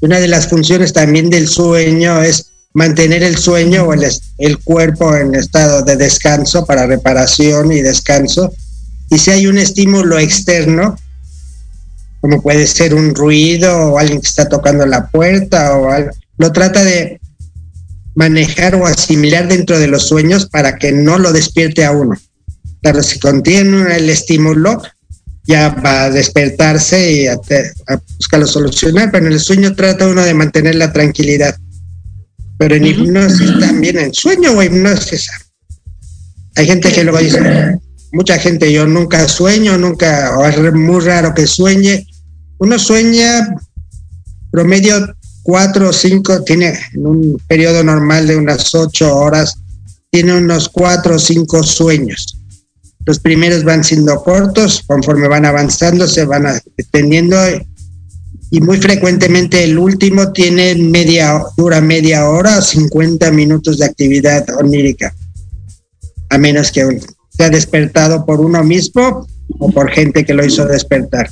[0.00, 5.34] Una de las funciones también del sueño es mantener el sueño o el, cuerpo en
[5.34, 8.52] estado de descanso para reparación y descanso.
[9.10, 10.96] Y si hay un estímulo externo,
[12.20, 16.52] como puede ser un ruido o alguien que está tocando la puerta o algo, lo
[16.52, 17.20] trata de
[18.14, 22.16] manejar o asimilar dentro de los sueños para que no lo despierte a uno.
[22.80, 24.80] Pero si contiene el estímulo,
[25.48, 30.22] ya va a despertarse y a, a buscarlo solucionar, pero en el sueño trata uno
[30.22, 31.56] de mantener la tranquilidad.
[32.58, 35.28] Pero en hipnosis también, en sueño o hipnosis.
[36.56, 37.78] Hay gente que luego dice,
[38.12, 42.06] mucha gente, yo nunca sueño, nunca, o es muy raro que sueñe.
[42.58, 43.48] Uno sueña
[44.50, 49.54] promedio cuatro o cinco, tiene en un periodo normal de unas ocho horas,
[50.10, 52.38] tiene unos cuatro o cinco sueños.
[53.06, 57.38] Los primeros van siendo cortos, conforme van avanzando se van extendiendo
[58.50, 64.46] y muy frecuentemente el último tiene media, dura media hora o 50 minutos de actividad
[64.58, 65.14] onírica,
[66.30, 69.26] a menos que sea despertado por uno mismo
[69.58, 71.28] o por gente que lo hizo despertar.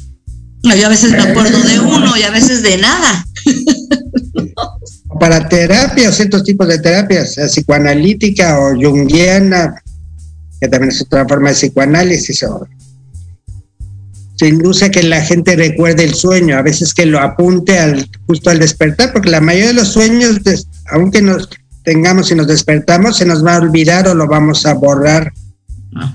[0.62, 3.24] Yo a veces me acuerdo de uno y a veces de nada.
[5.20, 9.81] Para terapia o ciertos tipos de terapias, psicoanalítica o junguiana,
[10.61, 12.66] que también es otra forma de psicoanálisis, o
[14.37, 18.09] se induce a que la gente recuerde el sueño, a veces que lo apunte al,
[18.27, 20.40] justo al despertar, porque la mayoría de los sueños,
[20.90, 21.49] aunque nos
[21.85, 25.33] tengamos y nos despertamos, se nos va a olvidar o lo vamos a borrar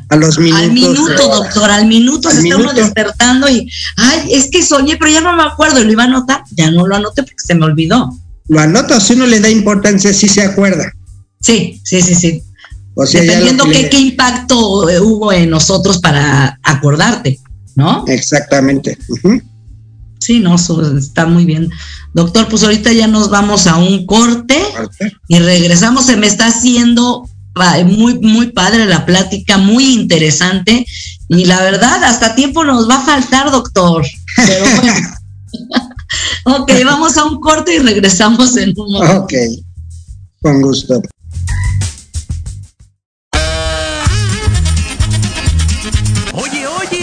[0.10, 0.64] a los minutos.
[0.64, 5.12] Al minuto, doctor, al minuto se está uno despertando y, ay, es que soñé, pero
[5.12, 7.66] ya no me acuerdo, lo iba a anotar, ya no lo anoté porque se me
[7.66, 8.16] olvidó.
[8.48, 10.92] Lo anoto, si uno le da importancia, sí se acuerda.
[11.40, 12.44] Sí, sí, sí, sí.
[12.94, 17.40] O sea, Dependiendo qué, qué impacto hubo en nosotros para acordarte.
[17.76, 18.06] ¿No?
[18.08, 18.98] Exactamente.
[20.20, 21.70] Sí, no, está muy bien.
[22.14, 24.58] Doctor, pues ahorita ya nos vamos a un corte
[25.28, 26.06] y regresamos.
[26.06, 27.28] Se me está haciendo
[27.86, 30.86] muy, muy padre la plática, muy interesante.
[31.28, 34.06] Y la verdad, hasta tiempo nos va a faltar, doctor.
[34.36, 34.94] Pero bueno.
[36.46, 39.24] ok, vamos a un corte y regresamos en un momento.
[39.24, 39.34] Ok,
[40.42, 41.02] con gusto.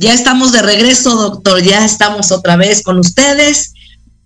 [0.00, 3.74] Ya estamos de regreso, doctor, ya estamos otra vez con ustedes.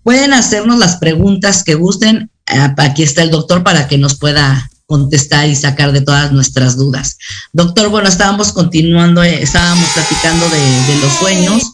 [0.03, 2.31] Pueden hacernos las preguntas que gusten.
[2.47, 6.77] Ah, aquí está el doctor para que nos pueda contestar y sacar de todas nuestras
[6.77, 7.17] dudas.
[7.51, 11.73] Doctor, bueno, estábamos continuando, eh, estábamos platicando de, los sueños,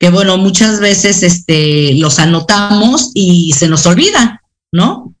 [0.00, 5.14] que bueno, muchas veces este, los anotamos y se nos olvida, ¿no?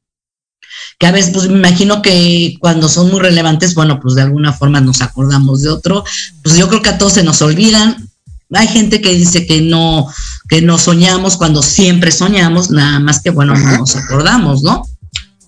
[0.98, 4.52] Que a veces, pues me imagino que cuando son muy relevantes, bueno, pues de alguna
[4.52, 6.02] forma nos acordamos de otro.
[6.42, 8.07] Pues yo creo que a todos se nos olvidan,
[8.52, 10.06] hay gente que dice que no,
[10.48, 14.84] que no soñamos cuando siempre soñamos, nada más que bueno, no nos acordamos, ¿no?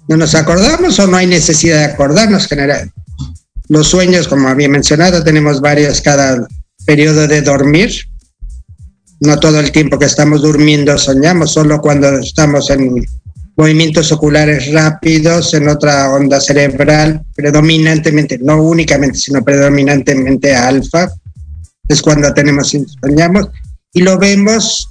[0.09, 2.93] No nos acordamos o no hay necesidad de acordarnos general.
[3.69, 6.47] Los sueños, como había mencionado, tenemos varios cada
[6.85, 7.93] periodo de dormir.
[9.21, 13.05] No todo el tiempo que estamos durmiendo soñamos, solo cuando estamos en
[13.57, 21.11] movimientos oculares rápidos, en otra onda cerebral, predominantemente, no únicamente, sino predominantemente alfa,
[21.93, 23.49] es cuando tenemos soñamos
[23.93, 24.89] y lo vemos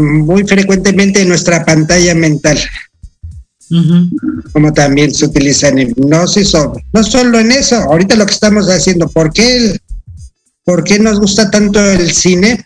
[0.00, 2.58] muy frecuentemente en nuestra pantalla mental.
[4.52, 8.66] Como también se utiliza en hipnosis, o, no solo en eso, ahorita lo que estamos
[8.68, 9.76] haciendo, ¿por qué,
[10.64, 12.64] ¿por qué nos gusta tanto el cine?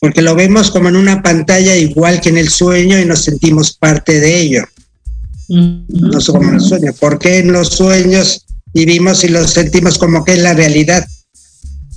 [0.00, 3.76] Porque lo vemos como en una pantalla igual que en el sueño y nos sentimos
[3.76, 4.64] parte de ello.
[5.48, 6.92] No somos como en el sueño.
[6.92, 11.06] ¿Por qué en los sueños vivimos y lo sentimos como que es la realidad.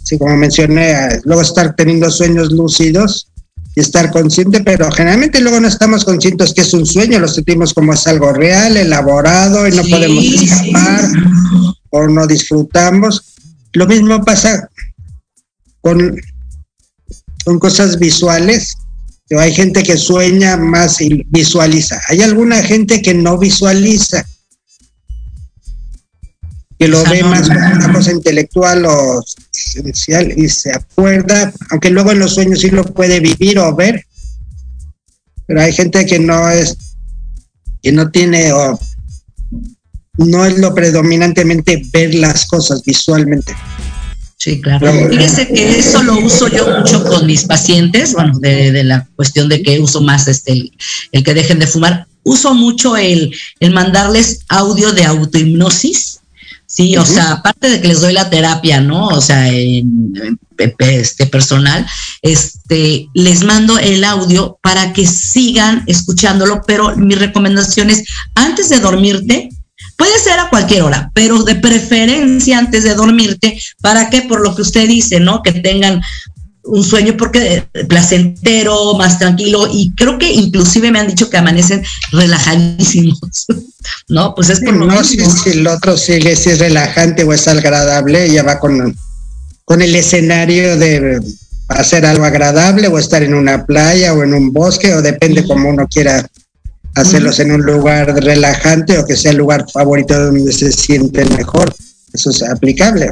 [0.03, 3.27] Sí, como mencioné, luego estar teniendo sueños lúcidos,
[3.77, 7.75] y estar consciente, pero generalmente luego no estamos conscientes que es un sueño, lo sentimos
[7.75, 11.11] como es algo real, elaborado y no podemos escapar
[11.91, 13.35] o no disfrutamos.
[13.73, 14.67] Lo mismo pasa
[15.81, 16.19] con,
[17.45, 18.73] con cosas visuales.
[19.37, 22.01] Hay gente que sueña más y visualiza.
[22.07, 24.25] Hay alguna gente que no visualiza,
[26.79, 32.11] que lo ve más como una cosa intelectual o esencial y se acuerda, aunque luego
[32.11, 34.05] en los sueños sí lo puede vivir o ver,
[35.47, 36.77] pero hay gente que no es,
[37.81, 38.79] que no tiene o
[40.17, 43.55] no es lo predominantemente ver las cosas visualmente.
[44.37, 45.09] Sí, claro.
[45.09, 49.63] Fíjese que eso lo uso yo mucho con mis pacientes, bueno, de, la cuestión de
[49.63, 50.71] que uso más este
[51.11, 52.05] el, que dejen de fumar.
[52.23, 56.19] Uso mucho el, el mandarles audio de autohipnosis
[56.69, 59.07] Sí, o sea, aparte de que les doy la terapia, ¿no?
[59.07, 61.87] O sea, en, este personal,
[62.21, 68.03] este, les mando el audio para que sigan escuchándolo, pero mi recomendación es
[68.35, 69.49] antes de dormirte,
[69.95, 74.53] puede ser a cualquier hora, pero de preferencia antes de dormirte, para que por lo
[74.53, 75.41] que usted dice, ¿no?
[75.41, 76.01] Que tengan
[76.67, 81.83] un sueño porque placentero, más tranquilo y creo que inclusive me han dicho que amanecen
[82.11, 83.19] relajadísimos,
[84.09, 84.35] ¿no?
[84.35, 85.17] Pues es por lo no, si,
[85.49, 88.95] el otro sigue si es relajante o es agradable, ya va con,
[89.65, 91.21] con el escenario de
[91.69, 95.69] hacer algo agradable o estar en una playa o en un bosque o depende como
[95.69, 96.25] uno quiera
[96.95, 101.73] hacerlos en un lugar relajante o que sea el lugar favorito donde se siente mejor.
[102.13, 103.11] Eso es aplicable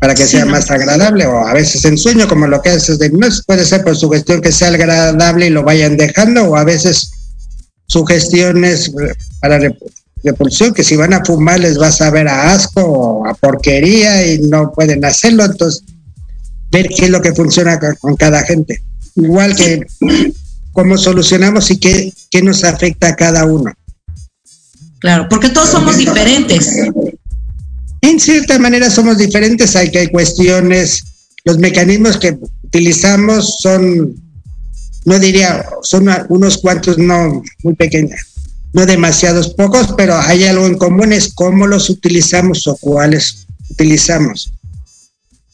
[0.00, 3.10] para que sea más agradable o a veces en sueño como lo que haces de
[3.46, 7.12] puede ser por sugestión que sea agradable y lo vayan dejando o a veces
[7.86, 8.90] sugestiones
[9.40, 9.60] para
[10.24, 14.26] repulsión que si van a fumar les va a saber a asco o a porquería
[14.26, 15.44] y no pueden hacerlo.
[15.44, 15.84] Entonces
[16.70, 18.82] ver qué es lo que funciona con cada gente.
[19.16, 19.86] Igual que
[20.72, 23.70] cómo solucionamos y qué, qué nos afecta a cada uno.
[24.98, 26.74] Claro porque todos somos diferentes
[28.02, 31.04] en cierta manera somos diferentes, hay que hay cuestiones,
[31.44, 34.14] los mecanismos que utilizamos son,
[35.04, 38.20] no diría, son unos cuantos, no muy pequeños,
[38.72, 44.52] no demasiados pocos, pero hay algo en común, es cómo los utilizamos o cuáles utilizamos.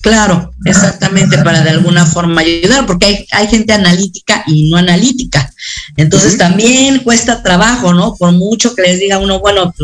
[0.00, 5.52] Claro, exactamente, para de alguna forma ayudar, porque hay, hay gente analítica y no analítica.
[5.96, 8.14] Entonces también cuesta trabajo, ¿no?
[8.14, 9.74] Por mucho que les diga uno, bueno,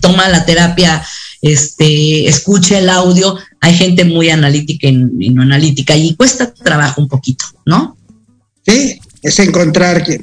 [0.00, 1.02] toma la terapia
[1.44, 7.08] este, escuche el audio, hay gente muy analítica y, no analítica y cuesta trabajo un
[7.08, 7.98] poquito, ¿no?
[8.66, 10.22] Sí, es encontrar que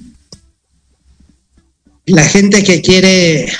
[2.07, 3.53] la gente que quiere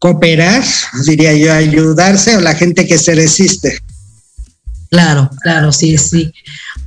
[0.00, 0.64] cooperar,
[1.06, 3.78] diría yo, ayudarse, o la gente que se resiste.
[4.90, 6.32] Claro, claro, sí, sí.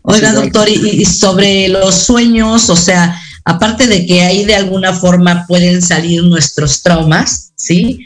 [0.02, 5.46] Oiga, doctor, y, sobre los sueños, o sea, aparte de que ahí de alguna forma
[5.48, 8.06] pueden salir nuestros traumas, ¿sí?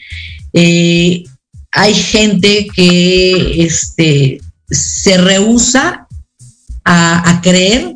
[0.60, 1.24] Eh,
[1.72, 6.08] hay gente que este, se rehúsa
[6.84, 7.96] a, creer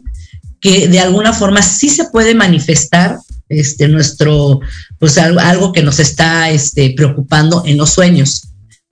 [0.59, 3.17] que de alguna forma sí se puede manifestar
[3.49, 4.59] este, nuestro,
[4.99, 8.43] pues algo, que nos está este, preocupando en los sueños.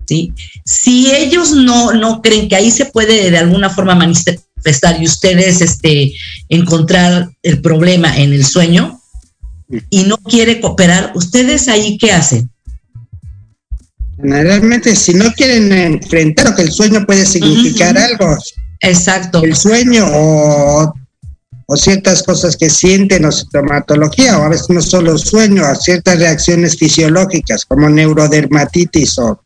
[0.08, 0.34] ¿sí?
[0.66, 5.62] Si ellos no, no creen que ahí se puede de alguna forma manifestar y ustedes
[5.62, 6.14] este,
[6.48, 9.00] encontrar el problema en el sueño
[9.92, 12.50] y no quiere cooperar, ¿ustedes ahí qué hacen?
[14.22, 18.38] Generalmente, si no quieren enfrentar que el sueño puede significar algo.
[18.82, 19.42] Exacto.
[19.44, 20.94] El sueño o,
[21.76, 26.78] ciertas cosas que sienten o sintomatología, o a veces no solo sueño, a ciertas reacciones
[26.78, 29.42] fisiológicas como neurodermatitis o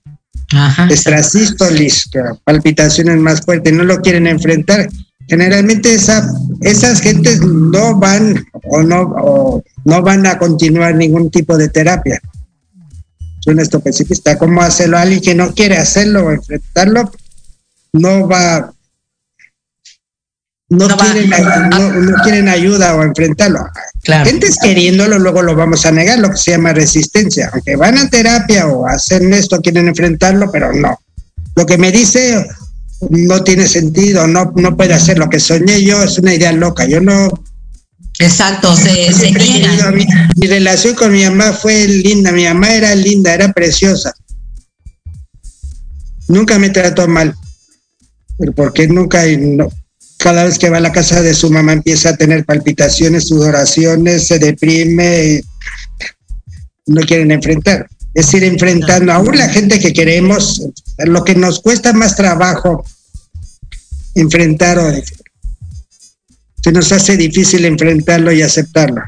[0.90, 2.10] estrasístolis,
[2.44, 4.88] palpitaciones más fuertes, no lo quieren enfrentar.
[5.28, 6.28] Generalmente esa,
[6.62, 12.20] esas gentes no van o no, o no van a continuar ningún tipo de terapia
[14.40, 14.98] ¿Cómo hacerlo?
[14.98, 17.12] Alguien que no quiere hacerlo o enfrentarlo,
[17.94, 18.74] no va,
[20.70, 21.30] no, quieren,
[21.70, 23.60] no, quieren ayuda o enfrentarlo.
[24.02, 24.30] Claro.
[24.30, 27.50] Gentes queriéndolo, luego lo vamos a negar, lo que se llama resistencia.
[27.54, 31.00] Aunque van a terapia o hacen esto, quieren enfrentarlo, pero no.
[31.56, 32.48] Lo que me dice
[33.10, 36.86] no tiene sentido, no, no puede hacer lo que soñé yo, es una idea loca.
[36.86, 37.30] Yo no
[38.20, 43.52] Exacto, se, se Mi, relación con mi mamá fue linda, mi mamá era linda, era
[43.52, 44.14] preciosa.
[46.28, 47.36] Nunca me trató mal,
[48.38, 49.70] pero porque nunca, no,
[50.18, 54.28] cada vez que va a la casa de su mamá empieza a tener palpitaciones, sudoraciones,
[54.28, 55.42] se deprime, y
[56.86, 57.88] no quieren enfrentar.
[58.14, 60.62] Es ir enfrentando, aún la gente que queremos,
[61.00, 62.86] lo que nos cuesta más trabajo
[64.16, 64.94] enfrentar o
[66.64, 69.02] se nos hace difícil enfrentarlo y aceptarlo.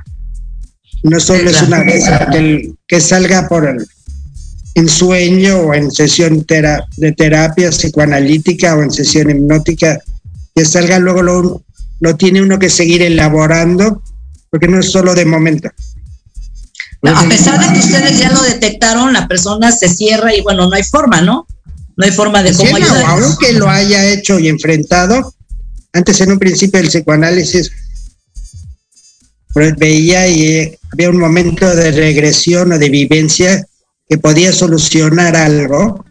[1.03, 3.87] No solo es una vez que, que salga por el
[4.75, 9.99] en sueño o en sesión de terapia psicoanalítica o en sesión hipnótica,
[10.53, 11.63] que salga luego lo,
[12.01, 14.03] lo tiene uno que seguir elaborando,
[14.49, 15.69] porque no es solo de momento.
[17.03, 20.75] a pesar de que ustedes ya lo detectaron, la persona se cierra y bueno, no
[20.75, 21.47] hay forma, ¿no?
[21.95, 23.05] No hay forma de cómo ayudar.
[23.05, 25.34] Aunque lo haya hecho y enfrentado,
[25.95, 27.71] antes en un principio del psicoanálisis
[29.53, 33.65] pues, veía y había un momento de regresión o de vivencia
[34.07, 36.03] que podía solucionar algo,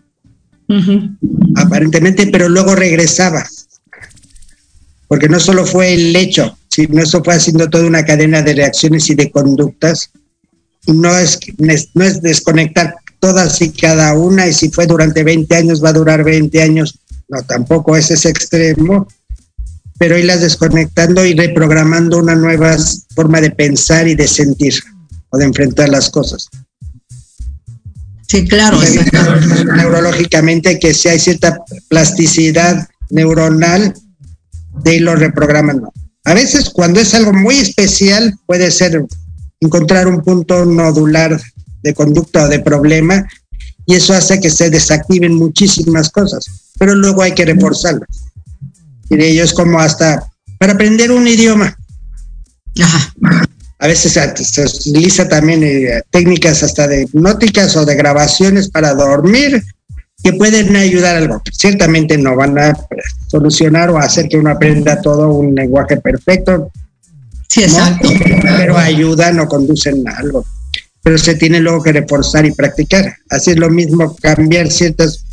[1.54, 3.46] aparentemente, pero luego regresaba.
[5.06, 9.08] Porque no solo fue el hecho, sino eso fue haciendo toda una cadena de reacciones
[9.10, 10.10] y de conductas.
[10.86, 15.84] No es, no es desconectar todas y cada una, y si fue durante 20 años,
[15.84, 16.98] va a durar 20 años.
[17.28, 19.06] No, tampoco es ese extremo,
[19.98, 22.76] pero irlas desconectando y reprogramando una nueva
[23.14, 24.74] forma de pensar y de sentir
[25.30, 26.48] o de enfrentar las cosas.
[28.28, 28.78] Sí, claro.
[29.76, 33.94] Neurológicamente que si hay cierta plasticidad neuronal,
[34.82, 35.82] de lo reprograman.
[36.24, 39.04] A veces cuando es algo muy especial puede ser
[39.60, 41.40] encontrar un punto nodular
[41.82, 43.28] de conducta o de problema
[43.86, 46.46] y eso hace que se desactiven muchísimas cosas,
[46.78, 48.06] pero luego hay que reforzarlo.
[49.14, 51.76] Y de ello es como hasta para aprender un idioma.
[52.80, 53.14] Ajá
[53.84, 59.62] a veces se utiliza también eh, técnicas hasta de hipnóticas o de grabaciones para dormir
[60.22, 61.42] que pueden ayudar algo.
[61.52, 62.72] Ciertamente no van a
[63.26, 66.70] solucionar o hacer que uno aprenda todo un lenguaje perfecto.
[67.46, 68.08] Sí, exacto.
[68.42, 70.46] Pero ayudan o conducen a algo.
[71.02, 73.14] Pero se tiene luego que reforzar y practicar.
[73.28, 75.26] Así es lo mismo cambiar ciertas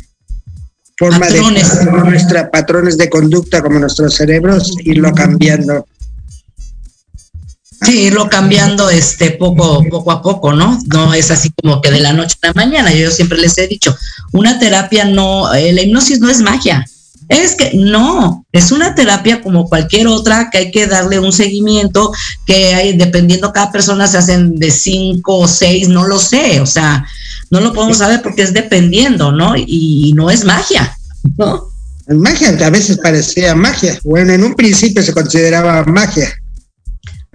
[1.10, 5.84] formas de nuestra patrones de conducta como nuestros cerebros, irlo cambiando
[7.84, 10.78] Sí, irlo cambiando este poco, poco a poco, ¿no?
[10.86, 12.92] No es así como que de la noche a la mañana.
[12.92, 13.96] Yo siempre les he dicho,
[14.30, 16.86] una terapia no, eh, la hipnosis no es magia.
[17.28, 22.12] Es que no, es una terapia como cualquier otra que hay que darle un seguimiento,
[22.46, 26.66] que hay, dependiendo cada persona se hacen de cinco o seis, no lo sé, o
[26.66, 27.04] sea,
[27.52, 29.54] no lo podemos saber porque es dependiendo, ¿no?
[29.56, 30.96] Y, no es magia,
[31.36, 31.70] ¿no?
[32.08, 33.96] Magia, a veces parecía magia.
[34.02, 36.34] Bueno, en un principio se consideraba magia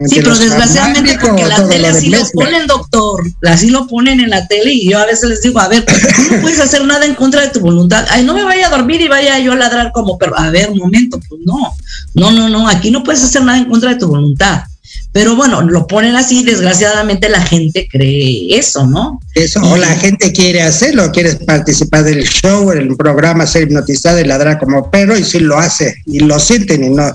[0.05, 4.47] Sí, pero desgraciadamente porque la tele así lo ponen, doctor, así lo ponen en la
[4.47, 5.83] tele y yo a veces les digo, a ver,
[6.31, 8.05] no puedes hacer nada en contra de tu voluntad.
[8.11, 10.69] Ay, no me vaya a dormir y vaya yo a ladrar como pero A ver,
[10.69, 11.75] un momento, pues no,
[12.13, 14.65] no, no, no, aquí no puedes hacer nada en contra de tu voluntad.
[15.11, 19.19] Pero bueno, lo ponen así, desgraciadamente la gente cree eso, ¿no?
[19.33, 24.25] Eso, o la gente quiere hacerlo, quiere participar del show, el programa, ser hipnotizado y
[24.25, 27.11] ladrar como perro, y sí lo hace, y lo sienten, y no,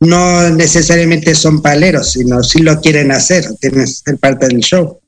[0.00, 5.00] no necesariamente son paleros, sino si lo quieren hacer, tienen ser parte del show.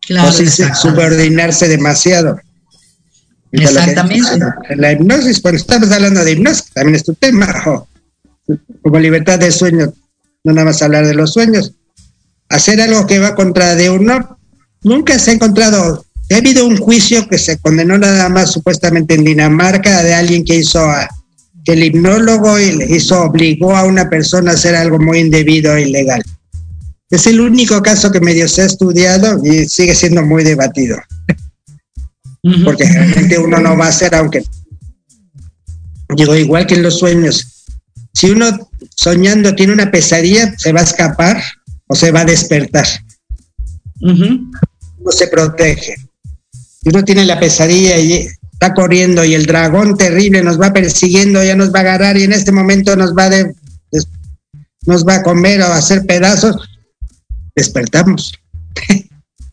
[0.00, 2.40] Claro, o si subordinarse demasiado.
[3.52, 4.46] Exactamente.
[4.76, 7.86] La hipnosis, cuando estamos hablando de hipnosis, también es tu tema,
[8.82, 9.92] como libertad de sueño,
[10.44, 11.74] no nada más hablar de los sueños.
[12.48, 14.38] Hacer algo que va contra de uno,
[14.82, 16.04] nunca se ha encontrado.
[16.30, 20.56] Ha habido un juicio que se condenó nada más supuestamente en Dinamarca de alguien que
[20.56, 21.08] hizo a,
[21.64, 26.22] que el hipnólogo hizo, obligó a una persona a hacer algo muy indebido e ilegal.
[27.10, 30.98] Es el único caso que medio se ha estudiado y sigue siendo muy debatido.
[32.64, 34.42] Porque realmente uno no va a hacer, aunque
[36.16, 37.64] digo, igual que en los sueños,
[38.12, 38.70] si uno
[39.02, 41.42] soñando tiene una pesadilla, se va a escapar
[41.88, 42.86] o se va a despertar.
[44.00, 45.96] Uno se protege.
[46.52, 51.42] Si uno tiene la pesadilla y está corriendo y el dragón terrible nos va persiguiendo,
[51.42, 53.52] ya nos va a agarrar y en este momento nos va, de,
[54.86, 56.56] nos va a comer o a hacer pedazos,
[57.56, 58.32] despertamos.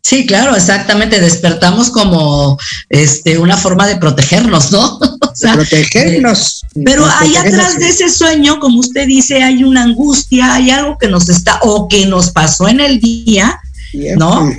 [0.09, 1.21] Sí, claro, exactamente.
[1.21, 2.57] Despertamos como
[2.89, 4.97] este una forma de protegernos, ¿no?
[4.97, 6.65] o sea, protegernos.
[6.83, 11.09] Pero ahí atrás de ese sueño, como usted dice, hay una angustia, hay algo que
[11.09, 13.61] nos está o que nos pasó en el día,
[14.17, 14.51] ¿no?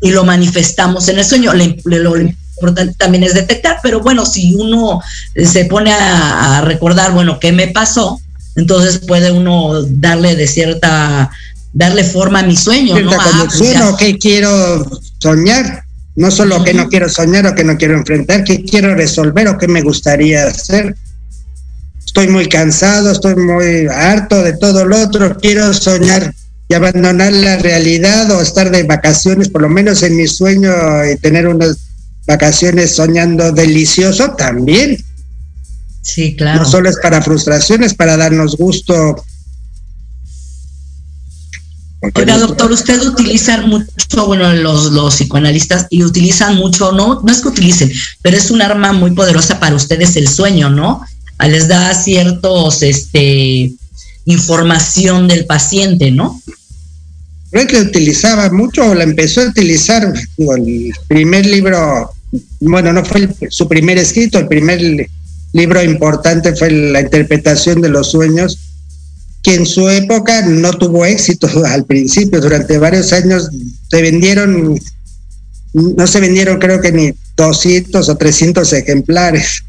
[0.00, 1.54] Y lo manifestamos en el sueño.
[1.54, 5.00] Le, le, importante también es detectar, pero bueno, si uno
[5.36, 8.20] se pone a, recordar, bueno, ¿qué me pasó?
[8.56, 11.30] Entonces puede uno darle de cierta,
[11.72, 13.12] darle forma a mi sueño, ¿no?
[13.12, 14.84] Ah, pues ¿qué quiero
[15.18, 15.84] soñar?
[16.16, 19.58] No solo que no quiero soñar o que no quiero enfrentar, qué quiero resolver o
[19.58, 20.94] qué me gustaría hacer.
[22.04, 26.34] Estoy muy cansado, estoy muy harto de todo lo otro, quiero soñar
[26.68, 30.72] y abandonar la realidad o estar de vacaciones, por lo menos en mi sueño,
[31.04, 31.76] y tener unas
[32.26, 34.96] vacaciones soñando delicioso también.
[36.02, 36.60] Sí, claro.
[36.60, 39.24] No solo es para frustraciones, para darnos gusto
[42.14, 47.40] Oiga, doctor, usted utiliza mucho, bueno, los, los psicoanalistas y utilizan mucho, no, no es
[47.40, 47.92] que utilicen,
[48.22, 51.02] pero es un arma muy poderosa para ustedes el sueño, ¿no?
[51.36, 53.72] Ah, les da ciertos, este,
[54.24, 56.40] información del paciente, ¿no?
[57.50, 62.12] Creo que utilizaba mucho, la empezó a utilizar, digo, el primer libro,
[62.60, 65.06] bueno, no fue su primer escrito, el primer
[65.52, 68.58] libro importante fue la interpretación de los sueños
[69.42, 73.48] que en su época no tuvo éxito al principio, durante varios años
[73.90, 74.78] se vendieron,
[75.72, 79.62] no se vendieron creo que ni 200 o 300 ejemplares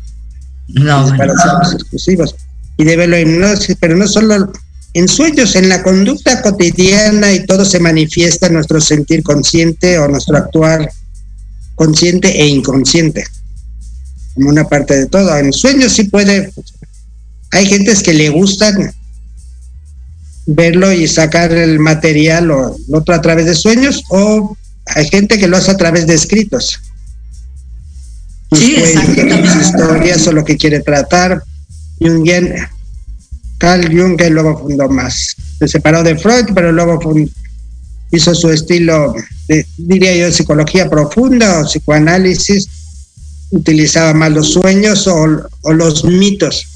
[0.67, 2.35] no, para ser exclusivos.
[2.77, 4.51] Y de verlo hipnosis, pero no solo
[4.93, 10.37] en sueños, en la conducta cotidiana y todo se manifiesta nuestro sentir consciente o nuestro
[10.37, 10.89] actuar
[11.75, 13.25] consciente e inconsciente,
[14.33, 15.35] como una parte de todo.
[15.37, 16.51] En sueños sí puede,
[17.51, 18.93] hay gentes que le gustan
[20.55, 25.37] verlo y sacar el material o lo otro a través de sueños o hay gente
[25.37, 26.79] que lo hace a través de escritos.
[28.53, 31.41] Sí, sus historias o lo que quiere tratar.
[31.99, 32.53] Jungian,
[33.57, 35.35] Carl Jung que luego fundó más.
[35.59, 36.99] Se separó de Freud, pero luego
[38.11, 39.15] hizo su estilo,
[39.47, 42.67] de, diría yo, psicología profunda o psicoanálisis.
[43.51, 46.67] Utilizaba más los sueños o, o los mitos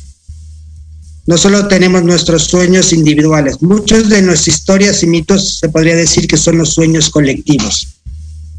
[1.27, 6.27] no solo tenemos nuestros sueños individuales, muchos de nuestras historias y mitos se podría decir
[6.27, 7.87] que son los sueños colectivos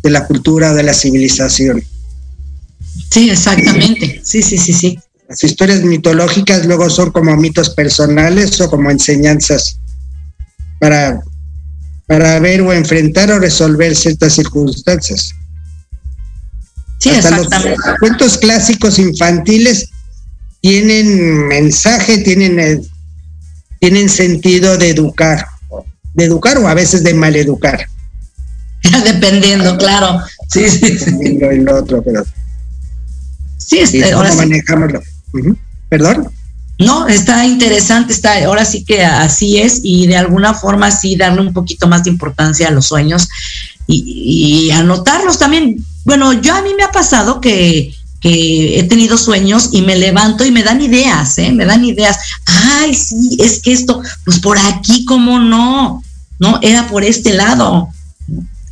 [0.02, 1.82] de la cultura, de la civilización.
[3.10, 4.20] Sí, exactamente.
[4.24, 4.98] Sí, sí, sí, sí.
[5.28, 9.78] Las historias mitológicas luego son como mitos personales o como enseñanzas
[10.78, 11.20] para,
[12.06, 15.30] para ver o enfrentar o resolver ciertas circunstancias.
[16.98, 17.76] Sí, exactamente.
[17.86, 19.88] Los cuentos clásicos infantiles
[20.60, 22.80] tienen mensaje, tienen, eh,
[23.80, 25.46] tienen sentido de educar,
[26.14, 27.86] de educar o a veces de maleducar.
[29.04, 30.20] Dependiendo, claro.
[30.48, 31.38] Sí, sí, sí.
[31.40, 32.24] el otro, pero.
[33.58, 34.92] Sí, este, ahora manejamos
[35.88, 36.28] ¿Perdón?
[36.78, 41.40] No, está interesante, está, ahora sí que así es, y de alguna forma sí darle
[41.40, 43.28] un poquito más de importancia a los sueños
[43.86, 45.84] y, y anotarlos también.
[46.04, 47.94] Bueno, yo a mí me ha pasado que
[48.26, 51.52] que he tenido sueños y me levanto y me dan ideas, ¿eh?
[51.52, 52.18] Me dan ideas.
[52.44, 56.02] Ay, sí, es que esto, pues por aquí, ¿cómo no?
[56.40, 57.88] No, era por este lado.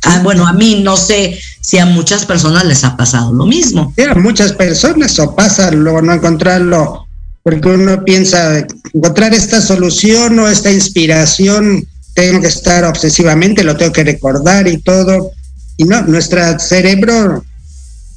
[0.03, 3.93] Ah, bueno, a mí no sé si a muchas personas les ha pasado lo mismo.
[3.95, 7.07] Sí, a muchas personas o pasa luego no encontrarlo,
[7.41, 8.59] porque uno piensa
[8.93, 14.79] encontrar esta solución o esta inspiración, tengo que estar obsesivamente, lo tengo que recordar y
[14.79, 15.31] todo.
[15.77, 17.45] Y no, nuestro cerebro,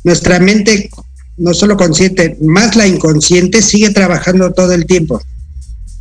[0.03, 0.91] nuestra mente
[1.39, 5.21] no solo consciente, más la inconsciente sigue trabajando todo el tiempo.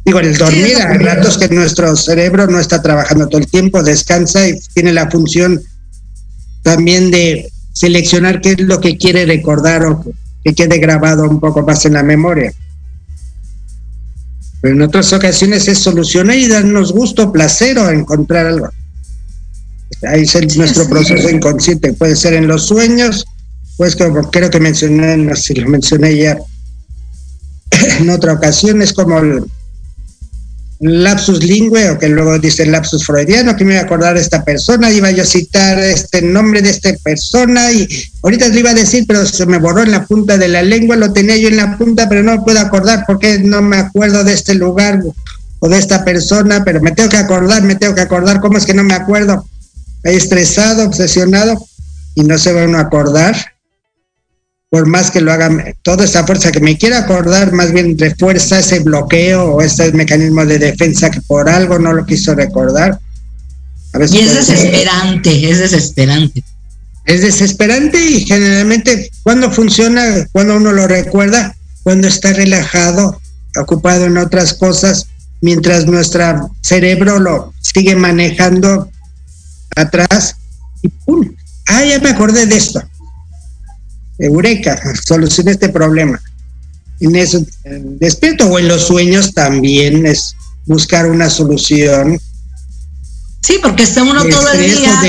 [0.04, 4.48] Digo, el dormir, hay ratos que nuestro cerebro no está trabajando todo el tiempo, descansa
[4.48, 5.62] y tiene la función
[6.64, 10.04] también de seleccionar qué es lo que quiere recordar o
[10.44, 12.54] que quede grabado un poco más en la memoria.
[14.62, 18.70] Pero en otras ocasiones es solucionar y darnos gusto, placer o encontrar algo.
[20.04, 21.94] Ahí es nuestro proceso inconsciente.
[21.94, 23.26] Puede ser en los sueños,
[23.78, 26.38] pues como creo que mencioné, no sé si lo mencioné ya
[28.00, 29.46] en otra ocasión, es como el
[30.80, 34.44] lapsus lingüe, o que luego dice lapsus freudiano, que me iba a acordar de esta
[34.44, 37.88] persona, iba yo a citar este nombre de esta persona, y
[38.22, 40.96] ahorita lo iba a decir, pero se me borró en la punta de la lengua,
[40.96, 44.34] lo tenía yo en la punta, pero no puedo acordar porque no me acuerdo de
[44.34, 45.02] este lugar
[45.60, 48.66] o de esta persona, pero me tengo que acordar, me tengo que acordar, ¿cómo es
[48.66, 49.48] que no me acuerdo?
[50.04, 51.58] Estresado, obsesionado,
[52.14, 53.57] y no se va uno a acordar
[54.70, 55.50] por más que lo haga,
[55.82, 60.46] toda esa fuerza que me quiera acordar, más bien refuerza ese bloqueo o ese mecanismo
[60.46, 63.00] de defensa que por algo no lo quiso recordar.
[63.94, 66.44] y es desesperante, es desesperante.
[67.06, 73.22] Es desesperante y generalmente cuando funciona, cuando uno lo recuerda, cuando está relajado,
[73.56, 75.08] ocupado en otras cosas,
[75.40, 78.90] mientras nuestro cerebro lo sigue manejando
[79.78, 80.36] atrás
[80.82, 81.34] y ¡pum!
[81.68, 82.82] Ah, ya me acordé de esto
[84.20, 86.22] eureka, solucioné este problema.
[87.00, 87.46] En eso,
[88.00, 92.20] despierto o en los sueños también es buscar una solución.
[93.42, 95.02] Sí, porque está uno todo el día.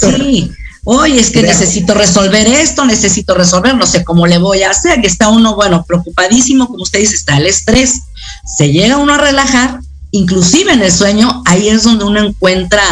[0.00, 0.50] Sí.
[0.84, 5.00] Hoy es que necesito resolver esto, necesito resolver, no sé cómo le voy a hacer,
[5.00, 8.00] que está uno, bueno, preocupadísimo, como usted dice, está el estrés.
[8.56, 9.80] Se llega uno a relajar,
[10.10, 12.82] inclusive en el sueño, ahí es donde uno encuentra,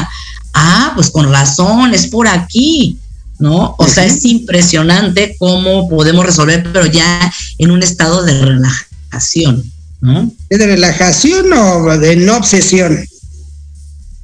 [0.52, 2.98] ah, pues con razón, es por aquí
[3.38, 3.74] ¿no?
[3.78, 9.64] O sea, es impresionante cómo podemos resolver, pero ya en un estado de relajación,
[10.00, 10.32] ¿no?
[10.50, 13.04] ¿De relajación o de no obsesión?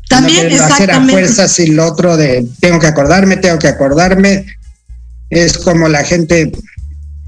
[0.08, 4.46] También, no hacer a fuerzas y lo otro de tengo que acordarme, tengo que acordarme.
[5.30, 6.52] Es como la gente,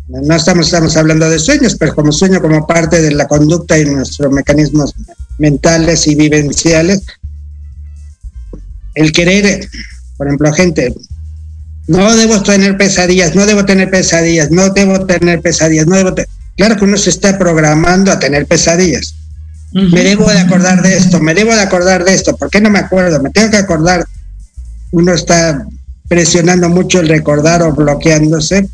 [0.09, 3.87] no estamos, estamos hablando de sueños, pero como sueño como parte de la conducta y
[3.87, 4.95] nuestros mecanismos
[5.39, 7.03] mentales y vivenciales,
[8.95, 9.68] el querer,
[10.16, 10.95] por ejemplo, gente,
[11.87, 16.14] no debo tener pesadillas, no debo tener pesadillas, no debo tener pesadillas, no debo
[16.57, 19.14] Claro que uno se está programando a tener pesadillas.
[19.72, 22.70] Me debo de acordar de esto, me debo de acordar de esto, ¿por qué no
[22.70, 23.22] me acuerdo?
[23.22, 24.07] Me tengo que acordar.
[24.93, 25.66] Uno está
[26.09, 28.68] presionando mucho el recordar o bloqueándose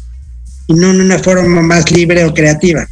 [0.68, 2.86] y no en una forma más libre o creativa.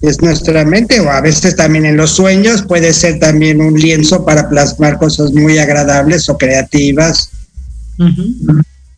[0.00, 4.24] Es nuestra mente o a veces también en los sueños puede ser también un lienzo
[4.24, 7.30] para plasmar cosas muy agradables o creativas,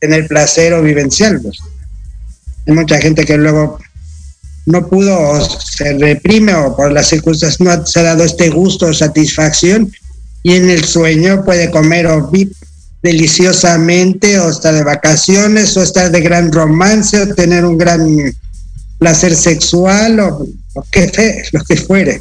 [0.01, 1.61] tener placer o vivenciarlos.
[2.67, 3.79] Hay mucha gente que luego
[4.67, 8.87] no pudo o se reprime o por las circunstancias no se ha dado este gusto
[8.87, 9.93] o satisfacción
[10.43, 12.53] y en el sueño puede comer o vivir
[13.03, 18.35] deliciosamente o estar de vacaciones o estar de gran romance o tener un gran
[18.99, 22.21] placer sexual o lo que, lo que fuere.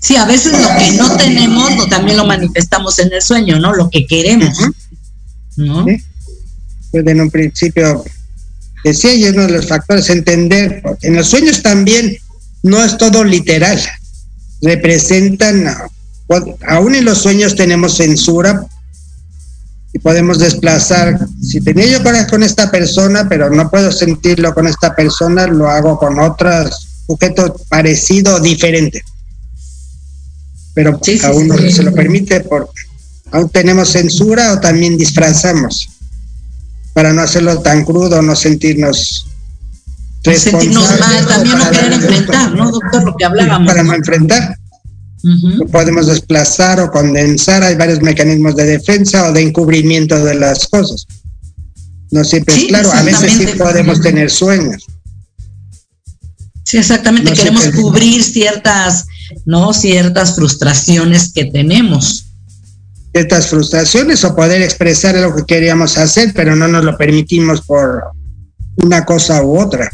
[0.00, 3.72] Sí, a veces lo que no tenemos lo, también lo manifestamos en el sueño, ¿no?
[3.74, 4.58] Lo que queremos.
[5.56, 5.86] ¿no?
[6.94, 8.04] Pues en un principio
[8.84, 12.16] decía, y uno de los factores, entender, porque en los sueños también
[12.62, 13.82] no es todo literal,
[14.62, 15.76] representan,
[16.68, 18.64] aún en los sueños tenemos censura
[19.92, 24.68] y podemos desplazar, si tenía yo coraje con esta persona, pero no puedo sentirlo con
[24.68, 29.02] esta persona, lo hago con otros sujetos parecido o diferente.
[30.74, 32.70] Pero a uno se lo permite, por,
[33.32, 35.88] aún tenemos censura o también disfrazamos
[36.94, 39.26] para no hacerlo tan crudo, no sentirnos
[40.32, 43.04] sentirnos mal, también no querer enfrentar, ¿no, doctor?
[43.04, 43.68] Lo que hablábamos.
[43.68, 44.56] Para no enfrentar.
[45.70, 51.06] podemos desplazar o condensar, hay varios mecanismos de defensa o de encubrimiento de las cosas.
[52.10, 54.86] No siempre es claro, a veces sí podemos tener sueños.
[56.64, 59.06] Sí, exactamente, queremos cubrir ciertas,
[59.44, 59.74] ¿no?
[59.74, 62.24] Ciertas frustraciones que tenemos
[63.14, 68.02] ciertas frustraciones o poder expresar lo que queríamos hacer, pero no nos lo permitimos por
[68.82, 69.88] una cosa u otra.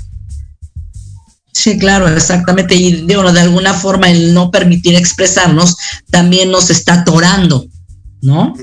[1.53, 2.75] Sí, claro, exactamente.
[2.75, 5.77] Y de, de alguna forma el no permitir expresarnos
[6.11, 7.67] también nos está atorando,
[8.23, 8.55] ¿no?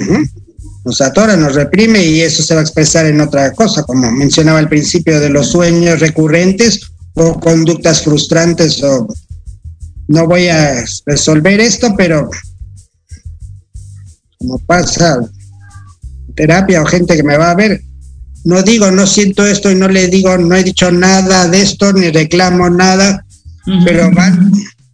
[0.84, 4.58] Nos atora, nos reprime y eso se va a expresar en otra cosa, como mencionaba
[4.58, 6.82] al principio de los sueños recurrentes
[7.14, 9.08] o conductas frustrantes o
[10.08, 12.28] no voy a resolver esto, pero
[14.38, 15.20] como pasa
[16.36, 17.82] terapia o gente que me va a ver,
[18.44, 21.92] no digo, no siento esto y no le digo, no he dicho nada de esto,
[21.92, 23.26] ni reclamo nada,
[23.84, 24.52] pero van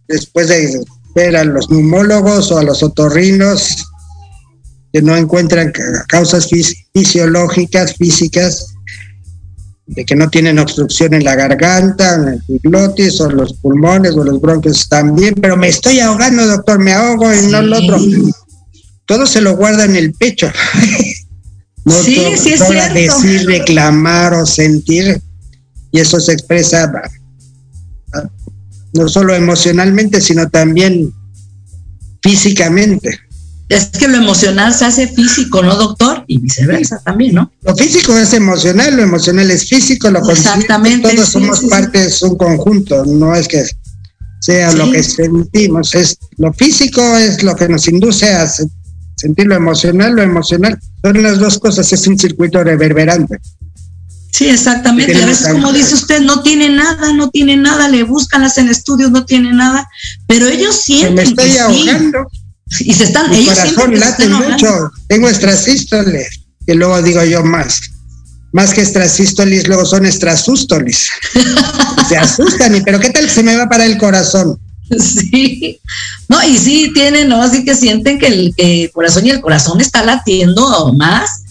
[0.08, 0.80] después de
[1.14, 3.76] ver a los neumólogos o a los otorrinos
[4.92, 5.72] que no encuentran
[6.08, 6.48] causas
[6.92, 8.74] fisiológicas, físicas,
[9.86, 14.24] de que no tienen obstrucción en la garganta, en el glotis o los pulmones o
[14.24, 17.98] los bronquios también, pero me estoy ahogando, doctor, me ahogo y no lo otro
[19.06, 20.50] todo se lo guarda en el pecho.
[21.84, 22.94] no sí, sí es cierto.
[22.94, 25.20] decir, reclamar o sentir,
[25.90, 26.90] y eso se expresa
[28.94, 31.12] no solo emocionalmente, sino también
[32.22, 33.18] físicamente.
[33.68, 36.24] Es que lo emocional se hace físico, ¿no, doctor?
[36.26, 37.50] Y viceversa también, ¿no?
[37.62, 41.14] Lo físico es emocional, lo emocional es físico, lo Exactamente.
[41.14, 43.64] Todos somos partes, un conjunto, no es que
[44.40, 48.46] sea lo que sentimos, es lo físico es lo que nos induce a
[49.24, 53.38] sentir lo emocional, lo emocional, son las dos cosas, es un circuito reverberante.
[54.30, 55.16] Sí, exactamente.
[55.22, 59.10] A veces, como dice usted, no tiene nada, no tiene nada, le buscan, hacen estudios,
[59.10, 59.88] no tiene nada,
[60.26, 61.14] pero ellos sienten.
[61.14, 62.26] me estoy ahogando.
[62.80, 63.30] Y se están.
[63.30, 67.80] Mi corazón late mucho, tengo estrasístoles, y luego digo yo más.
[68.52, 71.08] Más que estrasístolis, luego son estrasústolis.
[72.08, 74.58] se asustan, y pero ¿qué tal se me va para el corazón?
[74.98, 75.80] Sí,
[76.28, 77.42] no, y sí tienen, ¿no?
[77.42, 81.44] Así que sienten que el, corazón y el corazón está latiendo más,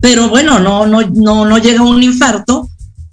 [0.00, 2.67] pero bueno, no, no, no, no llega un infarto,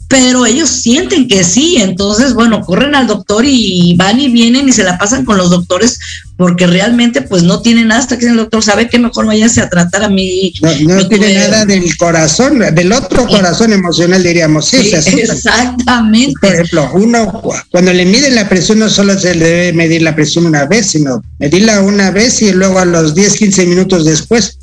[0.08, 4.72] pero ellos sienten que sí, entonces, bueno, corren al doctor y van y vienen y
[4.72, 6.00] se la pasan con los doctores
[6.38, 9.70] porque realmente pues no tienen nada hasta que el doctor sabe que mejor váyanse a
[9.70, 10.54] tratar a mí.
[10.82, 16.34] No, tiene nada del corazón, del otro corazón emocional diríamos, sí, Exactamente.
[16.40, 17.42] Por ejemplo, uno
[17.72, 20.88] cuando le miden la presión no solo se le debe medir la presión una vez,
[20.88, 24.60] sino medirla una vez y luego a los 10, 15 minutos después.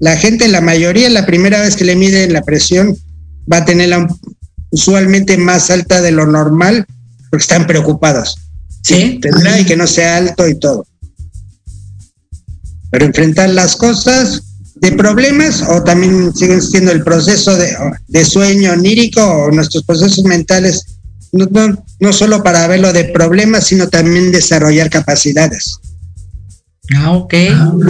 [0.00, 2.96] La gente, la mayoría, la primera vez que le miden la presión
[3.50, 4.08] va a tenerla
[4.70, 6.86] usualmente más alta de lo normal
[7.30, 8.36] porque están preocupados.
[8.82, 9.18] Sí.
[9.20, 10.86] Tendrá y que no sea alto y todo.
[12.90, 14.42] Pero enfrentar las cosas
[14.76, 17.74] de problemas o también siguen siendo el proceso de,
[18.06, 20.84] de sueño onírico o nuestros procesos mentales,
[21.32, 25.78] no, no, no, solo para verlo de problemas, sino también desarrollar capacidades.
[26.94, 27.34] Ah, ok.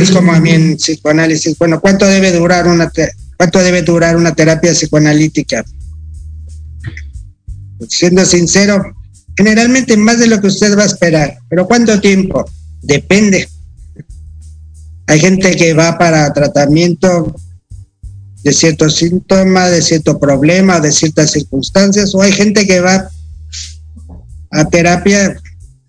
[0.01, 2.91] Es como a mí en psicoanálisis, bueno, ¿cuánto debe durar una,
[3.37, 5.65] cuánto debe durar una terapia psicoanalítica?
[7.89, 8.95] Siendo sincero,
[9.37, 12.45] generalmente más de lo que usted va a esperar, pero ¿cuánto tiempo?
[12.83, 13.49] Depende.
[15.07, 17.35] Hay gente que va para tratamiento
[18.43, 23.09] de ciertos síntomas, de cierto problema, de ciertas circunstancias, o hay gente que va
[24.51, 25.37] a terapia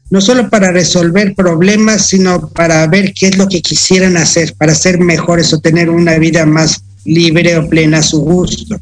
[0.09, 4.73] no solo para resolver problemas, sino para ver qué es lo que quisieran hacer, para
[4.73, 8.79] ser mejores o tener una vida más libre o plena a su gusto.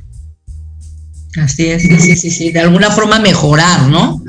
[1.38, 4.24] Así es, sí, sí, sí, de alguna forma mejorar, ¿no?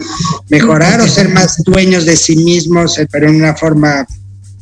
[0.48, 4.06] Mejorar o ser más dueños de sí mismos, eh, pero en una forma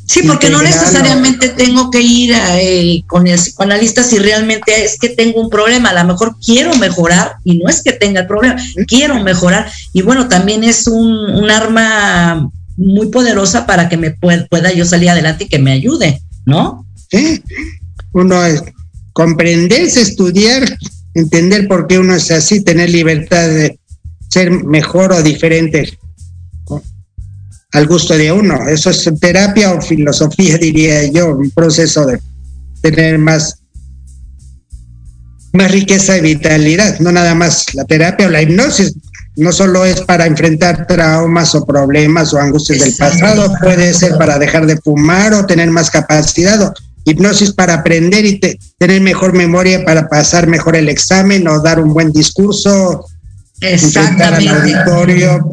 [0.07, 5.09] Sí, porque no necesariamente tengo que ir eh, con el psicoanalista si realmente es que
[5.09, 5.91] tengo un problema.
[5.91, 9.69] A lo mejor quiero mejorar y no es que tenga el problema, quiero mejorar.
[9.93, 14.85] Y bueno, también es un, un arma muy poderosa para que me pueda, pueda, yo
[14.85, 16.87] salir adelante y que me ayude, ¿no?
[17.11, 17.43] Sí,
[18.13, 18.63] uno es
[19.13, 20.79] comprenderse, estudiar,
[21.17, 23.79] entender por qué uno es así, tener libertad de
[24.29, 25.99] ser mejor o diferente
[27.73, 28.69] al gusto de uno.
[28.69, 32.21] Eso es terapia o filosofía, diría yo, un proceso de
[32.83, 33.63] tener más,
[35.53, 38.95] más riqueza y vitalidad, no nada más la terapia o la hipnosis.
[39.37, 44.39] No solo es para enfrentar traumas o problemas o angustias del pasado, puede ser para
[44.39, 46.73] dejar de fumar o tener más capacidad, o
[47.07, 51.81] hipnosis para aprender y te, tener mejor memoria para pasar mejor el examen o dar
[51.81, 53.07] un buen discurso,
[53.61, 54.49] Exactamente.
[54.51, 55.53] al auditorio,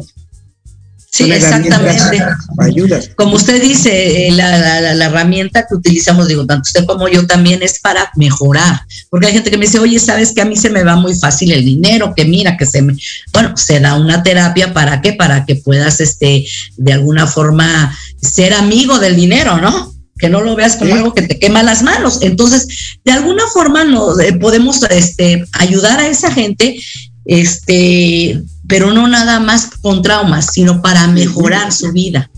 [1.14, 2.20] Sí, exactamente.
[2.58, 3.10] Ayudas.
[3.14, 7.24] Como usted dice, eh, la, la, la, herramienta que utilizamos, digo, tanto usted como yo
[7.24, 8.80] también es para mejorar.
[9.10, 11.14] Porque hay gente que me dice, oye, sabes que a mí se me va muy
[11.16, 12.96] fácil el dinero, que mira, que se me.
[13.32, 15.12] Bueno, se da una terapia para qué?
[15.12, 16.46] Para que puedas, este,
[16.78, 19.93] de alguna forma, ser amigo del dinero, ¿no?
[20.18, 20.98] Que no lo veas como sí.
[20.98, 22.20] algo que te quema las manos.
[22.22, 26.78] Entonces, de alguna forma no, eh, podemos este, ayudar a esa gente
[27.24, 32.30] este, pero no nada más con traumas, sino para mejorar su vida.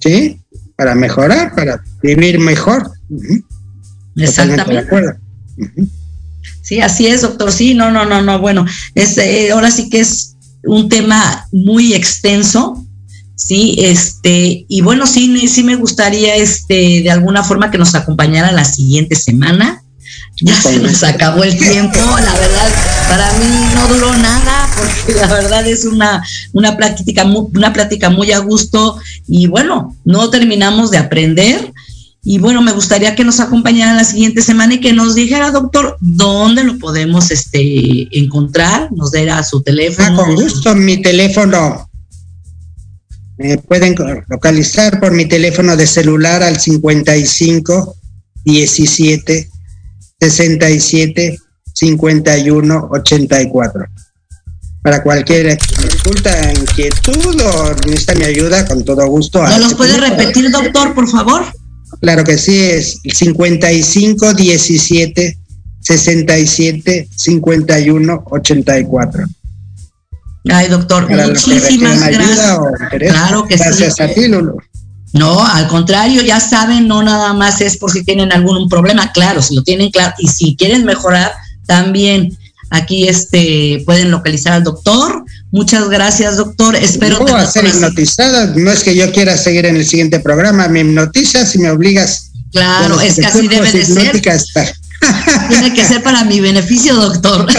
[0.00, 0.40] Sí,
[0.76, 2.90] para mejorar, para vivir mejor.
[3.08, 3.44] Uh -huh.
[4.16, 4.94] Exactamente.
[4.94, 5.88] Uh -huh.
[6.62, 7.52] Sí, así es, doctor.
[7.52, 8.40] Sí, no, no, no, no.
[8.40, 12.81] Bueno, es, eh, ahora sí que es un tema muy extenso.
[13.44, 18.52] Sí, este, y bueno, sí, sí me gustaría, este, de alguna forma que nos acompañara
[18.52, 19.82] la siguiente semana.
[20.40, 22.70] Ya se nos acabó el tiempo, la verdad,
[23.08, 26.22] para mí no duró nada, porque la verdad es una,
[26.52, 31.72] una plática, una plática muy a gusto, y bueno, no terminamos de aprender.
[32.24, 35.96] Y bueno, me gustaría que nos acompañara la siguiente semana y que nos dijera, doctor,
[36.00, 40.08] dónde lo podemos este, encontrar, nos diera su teléfono.
[40.12, 41.88] Ah, con gusto, mi teléfono.
[43.38, 43.94] Me pueden
[44.28, 47.96] localizar por mi teléfono de celular al 55
[48.44, 49.50] 17
[50.20, 51.38] 67
[51.72, 53.84] 51 84.
[54.82, 59.42] Para cualquier consulta, inquietud o necesita mi ayuda, con todo gusto.
[59.46, 61.44] ¿No los puede repetir, doctor, por favor?
[62.00, 65.38] Claro que sí, es 55 17
[65.80, 69.24] 67 51 84.
[70.50, 72.58] Ay, doctor, Para muchísimas gracias.
[72.98, 74.02] Claro que gracias sí.
[74.02, 74.56] a ti, Lulu.
[75.12, 79.42] No, al contrario, ya saben, no nada más es por si tienen algún problema, claro,
[79.42, 81.32] si lo tienen claro, y si quieren mejorar,
[81.66, 82.36] también
[82.70, 85.24] aquí este pueden localizar al doctor.
[85.50, 86.74] Muchas gracias, doctor.
[86.76, 90.66] Espero no, a ser hipnotizada, no es que yo quiera seguir en el siguiente programa,
[90.68, 92.30] me hipnotizas y me obligas.
[92.50, 94.16] Claro, es que así debe de ser.
[94.16, 94.74] Estar.
[95.48, 97.46] Tiene que ser para mi beneficio, doctor.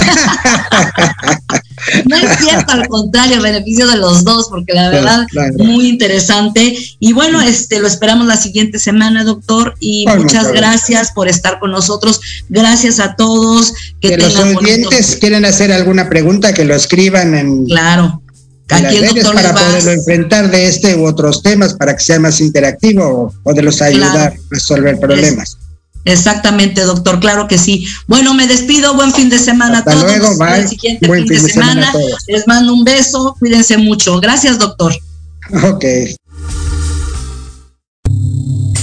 [2.06, 5.72] no es cierto, al contrario, beneficio de los dos, porque la verdad, claro, claro.
[5.72, 6.76] muy interesante.
[7.00, 10.58] Y bueno, este lo esperamos la siguiente semana, doctor, y bueno, muchas claro.
[10.58, 12.20] gracias por estar con nosotros.
[12.50, 13.74] Gracias a todos.
[14.00, 17.66] Que, que los oyentes quieren hacer alguna pregunta, que lo escriban en.
[17.66, 18.22] Claro.
[18.70, 22.40] Aquí el doctor para poderlo enfrentar de este u otros temas para que sea más
[22.42, 25.50] interactivo o poderlos ayudar a resolver problemas.
[25.50, 25.58] Es
[26.06, 27.86] Exactamente, doctor, claro que sí.
[28.08, 30.18] Bueno, me despido, buen fin de semana Hasta a todos.
[30.18, 30.60] Luego, bye.
[30.60, 34.20] El siguiente buen fin, de, de semana, semana les mando un beso, cuídense mucho.
[34.20, 34.94] Gracias, doctor.
[35.64, 35.86] Ok.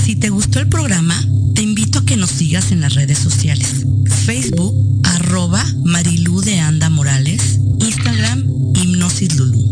[0.04, 1.14] Si te gustó el programa,
[1.54, 3.84] te invito a que nos sigas en las redes sociales.
[4.24, 8.44] Facebook, arroba Marilú de Anda Morales, Instagram,
[8.74, 9.69] Hipnosis Lulu.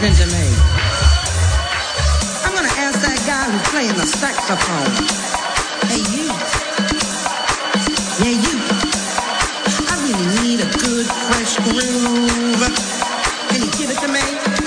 [0.00, 0.48] to me.
[2.42, 4.88] I'm gonna ask that guy who's playing the saxophone.
[5.92, 6.24] Hey you.
[8.24, 8.56] Yeah you.
[9.86, 12.64] I really need a good fresh groove.
[13.50, 14.59] Can you give it to me?